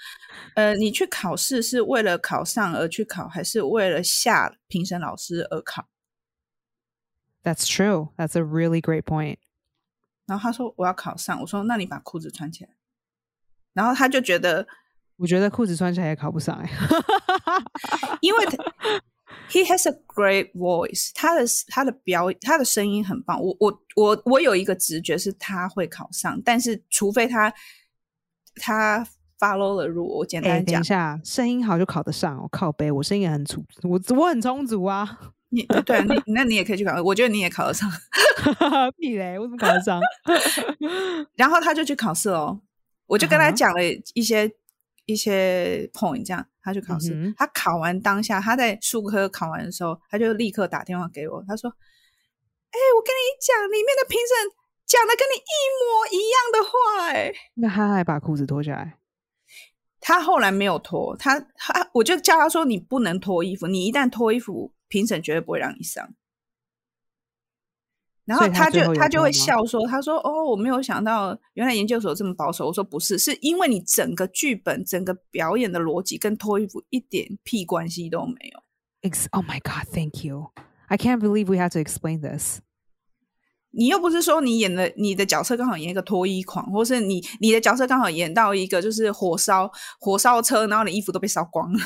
[0.56, 5.84] 呃，你去考试是为了考上而去考，还是为了吓评审老师而考？
[7.44, 8.10] That's true.
[8.18, 9.38] That's a really great point.
[10.26, 12.70] 然后他说我要考上，我说那你把裤子穿起来。
[13.74, 14.68] 然后他就觉得，
[15.18, 16.70] 我觉得裤子穿起来也考不上哎、
[18.22, 18.58] 因为他
[19.50, 23.42] he has a great voice，他的他的表他的声音很棒。
[23.42, 27.54] 我我我我有一个直觉是他会考上，但是除非他
[28.56, 29.08] 他
[29.40, 35.36] follow 了 rule，我简哎、单讲等一，下，声音好就考得上，我靠背，我声音也很足，我我很充足啊。
[35.50, 37.90] 你对你那你也可以去考，我觉得你也考得上。
[38.98, 40.00] 屁嘞，我怎么考得上？
[41.36, 42.60] 然后他就去考试哦，
[43.06, 43.80] 我就跟他讲了
[44.14, 44.52] 一些、
[45.06, 47.14] 一些 point，这样他去考试。
[47.14, 51.70] 嗯他考完当下，他在数科考完的时候，他就立刻打电话给我，他说
[52.72, 54.52] ：“哎、我跟你讲，里面的评审
[54.86, 58.98] 讲的跟你一模一样的话、哎，那他还把裤子脱下来，
[60.00, 66.14] 他后来没有脱，他他我就叫他说你不能脱衣服，你一旦脱衣服，评审绝对不会让你上。
[68.26, 79.10] 然后他就他就会笑说：“他说哦，我没有想到原来研究所这么保守。”我说：“不是，是因为你整个剧本、整个表演的逻辑跟脱衣服一点屁关系都没有。
[79.10, 80.52] Ex- Oh my god, thank you.
[80.88, 82.60] I can't believe we have to explain this.
[83.78, 91.80] 你又不是说你演的你的角色刚好演一个脱衣狂，或是你你的角色刚好演到一个就是火烧火烧车，然后你衣服都被烧光了。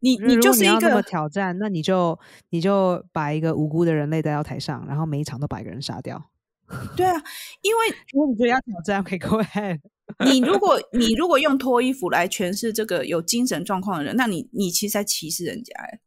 [0.00, 2.18] 你你就是一个挑战，那你就
[2.50, 6.22] 你就把一个无辜的人类带到台上，然后每一场都把一个人杀掉。
[6.94, 7.14] 对啊，
[7.62, 9.80] 因为 如果你觉得要挑战，可以 go ahead。
[10.26, 16.00] 你如果你如果用脱衣服来诠释这个有精神状况的人，那你你其实在歧视人家、欸。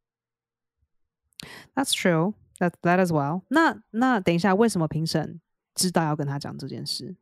[1.74, 2.34] That's true.
[2.62, 3.42] That that as well.
[3.48, 5.42] 那那等一下，为什么评审
[5.74, 7.16] 知道要跟他讲这件事？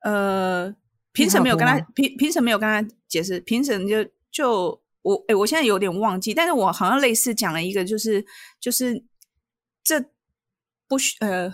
[0.00, 0.76] 呃，
[1.12, 8.22] 评审没有跟他评评审没有跟他解释，评审就就我哎，我现在有点忘记，但是我好像类似讲了一个，就是
[8.60, 9.02] 就是
[9.82, 10.04] 这
[10.86, 11.50] 不需呃，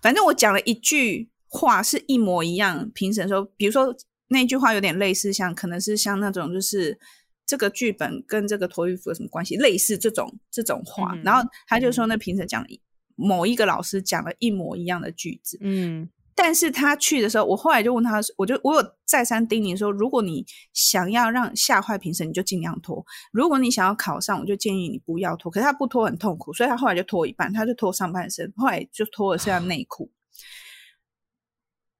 [0.00, 2.90] 反正我讲了一句话是一模一样。
[2.94, 3.94] 评审说，比如说
[4.28, 6.98] 那句话有点类似，像可能是像那种就是
[7.46, 11.14] 这个剧本跟这个托育服有什么关系，类似这种这种话。
[11.24, 12.66] 然后他就说，那评审讲
[13.16, 16.08] 某一个老师讲了一模一样的句子，嗯。
[16.36, 25.48] 但是他去的时候，我后来就问他，我就我有再三叮咛说，如果你想要让吓坏评审，你就尽量拖；如果你想要考上，我就建议你不要拖。
[25.48, 30.10] 可是他不拖很痛苦，所以他后来就拖一半，他就拖上半身，后来就拖了剩下内裤。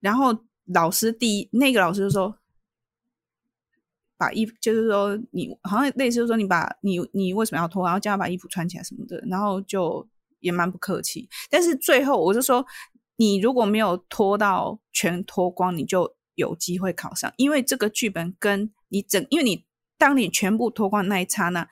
[0.01, 2.37] 然后老师第一那个老师就说，
[4.17, 10.07] 把衣服就是说你好像类似说你把你你为什么要脱，然后叫他把衣服穿起来什么的，然后就
[10.41, 11.29] 也蛮不客气。
[11.51, 12.65] 但是最后我就说。
[13.17, 19.65] 你如果没有脱到全脱光，你就有机会考上，因为这个剧本跟你整，因为你
[19.97, 21.69] 当你全部脱光那一刹那，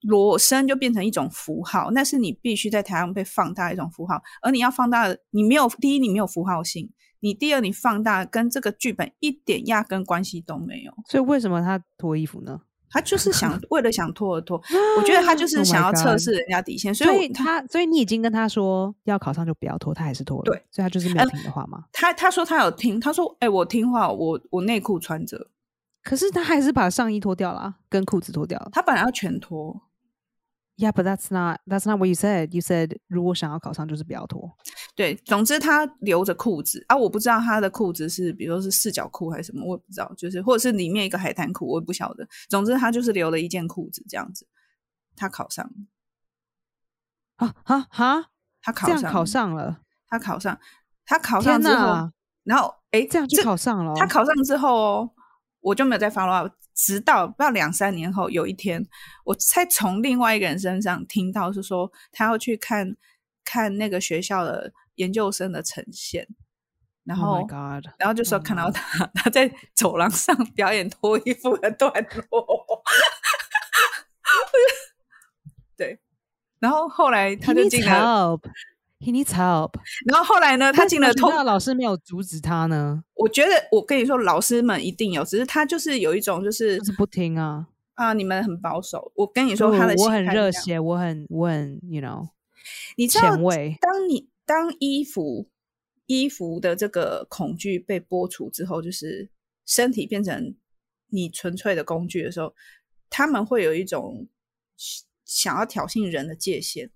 [0.00, 6.90] 裸身就变成一种符号，那是你必须在台上被放大一种符号，而你要放大的，你没有第一，你没有符号性，
[7.22, 10.92] 你第二，你放大跟这个剧本一点压根关系都没有。
[11.08, 12.60] 所以为什么他脱衣服呢？
[12.90, 14.60] 他就是想 为了想脱而脱，
[14.98, 21.84] 我觉得他就是想要测试人家底线，所以他所以你已经跟他说要考上就不要脱，他还是脱了，对，所以他就是没有听的话吗？
[21.92, 25.48] 他他说他有听，他说哎，我听话，我我内裤穿着，
[26.02, 29.80] 可是他还是把上衣脱掉了，跟裤子脱掉了，他本来要全脱。
[30.76, 32.52] Yeah, but that's not that's not what you said.
[32.52, 34.50] You said 如果想要考上，就是不要脱。
[34.96, 42.26] 对，总之他留着裤子啊，我不知道他的裤子是，比如说是四角裤还是什么，我也不知道，就是或者是里面一个海滩裤，我也不晓得。
[42.48, 44.46] 总之他就是留了一件裤子这样子。
[45.14, 45.70] 他考上，
[47.36, 48.24] 啊啊啊！
[48.62, 49.82] 他考上，考上了。
[50.08, 50.58] 他考上，
[51.04, 52.10] 他考上之后，
[52.44, 53.94] 然后哎，这样就考上了。
[53.94, 55.14] 他考上之后，
[55.62, 56.50] 我就没有再 follow。
[56.74, 58.82] 直到不知道两三年后，有一天，
[59.24, 62.96] 我才从另外一个人身上听到是说，他要去看
[63.44, 66.26] 看那个学校的研究生的呈现，
[67.04, 67.46] 然后，
[67.98, 71.92] 然后就说看到他他在走廊上表演脱衣服的段
[72.30, 72.82] 落，
[75.76, 76.00] 对，
[76.58, 78.40] 然后后来他就进了。
[79.02, 79.72] He needs help。
[80.06, 80.72] 然后后来呢？
[80.72, 83.02] 他进了通道，老师没有阻止他呢。
[83.14, 88.12] 我觉得，我跟你说，老师们一定有，只是他就是有一种，就是就是不听啊啊！
[88.12, 89.10] 你们很保守。
[89.16, 92.28] 我跟你说，他的我很热血，我很我很，you know，
[92.96, 95.48] 你知道，当你当衣服
[96.06, 99.28] 衣服的这个恐惧被剥除之后，就是
[99.66, 100.54] 身体变成
[101.08, 102.54] 你纯粹的工具的时候，
[103.10, 104.28] 他们会有一种
[105.24, 106.88] 想要挑衅人的界限。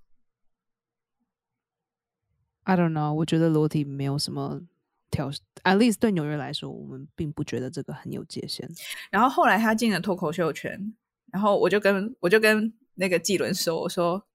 [2.67, 4.61] I don't know，我觉得裸体没有什么
[5.09, 5.31] 挑
[5.63, 8.69] ，at least 对纽约来说，我们并不觉得这个很有界限。
[9.09, 10.93] 然后后来他进了脱口秀圈，
[11.31, 14.27] 然后我就跟我就跟那个纪伦说，我说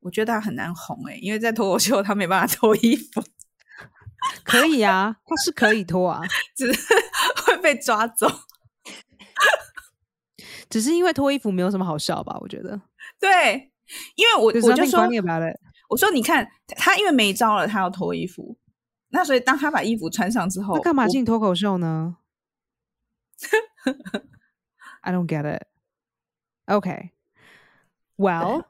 [0.00, 3.22] 我觉得他很难红诶，因为在脱口秀他没办法脱衣服。
[4.42, 6.22] 可以啊，他是可以脱啊，
[6.56, 6.94] 只是
[7.44, 8.26] 会被抓走。
[10.70, 12.38] 只是因为脱衣服没有什么好笑吧？
[12.40, 12.80] 我觉得。
[13.20, 13.70] 对，
[14.14, 15.06] 因为我我就说。
[15.94, 18.58] 我说：“你看他，因为没招了，他要脱衣服。
[19.10, 22.16] 那所以当他把衣服穿上之后，他干嘛进脱口秀呢
[25.02, 25.62] ？I don't get it.
[26.64, 27.10] OK,
[28.16, 28.64] well，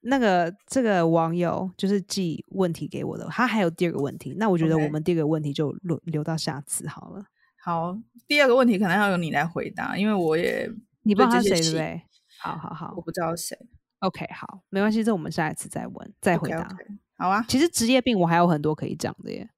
[0.00, 4.34] 那个这个网友就是寄问题给我的，他还有第二个问题。
[4.36, 7.24] 那我觉得我们第二个问题就留留到下次好了。
[7.56, 7.96] 好，
[8.26, 10.70] 第二个问题可能要由你来回答，因为我也
[11.04, 12.02] 你不知道他谁对不对？
[12.38, 13.56] 好好好，我不知道谁。”
[14.00, 16.68] OK，好，没关系，这我们下一次再问，再回答。
[17.16, 19.48] 好啊，其实职业病我还有很多可以讲的耶，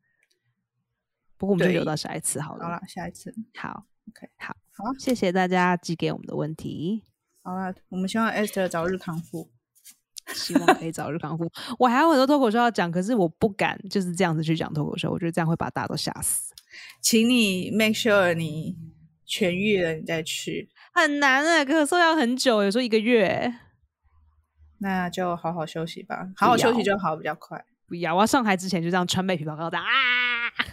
[1.38, 2.64] 不过我们就留到下一次好了。
[2.64, 3.32] 好了，下一次。
[3.54, 7.04] 好，OK，好，好，谢谢大家寄给我们的问题。
[7.44, 9.48] 好了，我们希望 Esther 早日康复，
[10.34, 11.48] 希望可以早日康复。
[11.78, 16.52] 我还有很多脱口秀要讲，可是我不敢就是这样子去讲脱口秀，我觉得这样会把大家都吓死。
[17.00, 18.76] 请你 make sure 你
[19.24, 20.68] 痊愈了，你再去。
[20.92, 23.54] 很难啊，咳嗽要很久，有时候一个月。
[24.82, 27.64] 那就好好休息吧，好好休息就好，比较快。
[27.86, 29.84] 不要，我要上台之前就这样穿背皮包高的啊！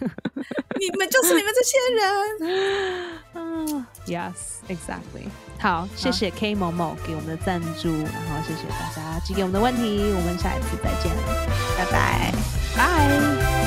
[0.80, 3.20] 你们就是你们这些人。
[3.34, 5.28] 嗯，Yes, exactly。
[5.58, 11.12] 好，谢谢 K 某某给我们的赞助，然后谢谢大家寄给我们的问题，我们下一次再见，
[11.76, 12.32] 拜拜，
[12.76, 13.59] 拜。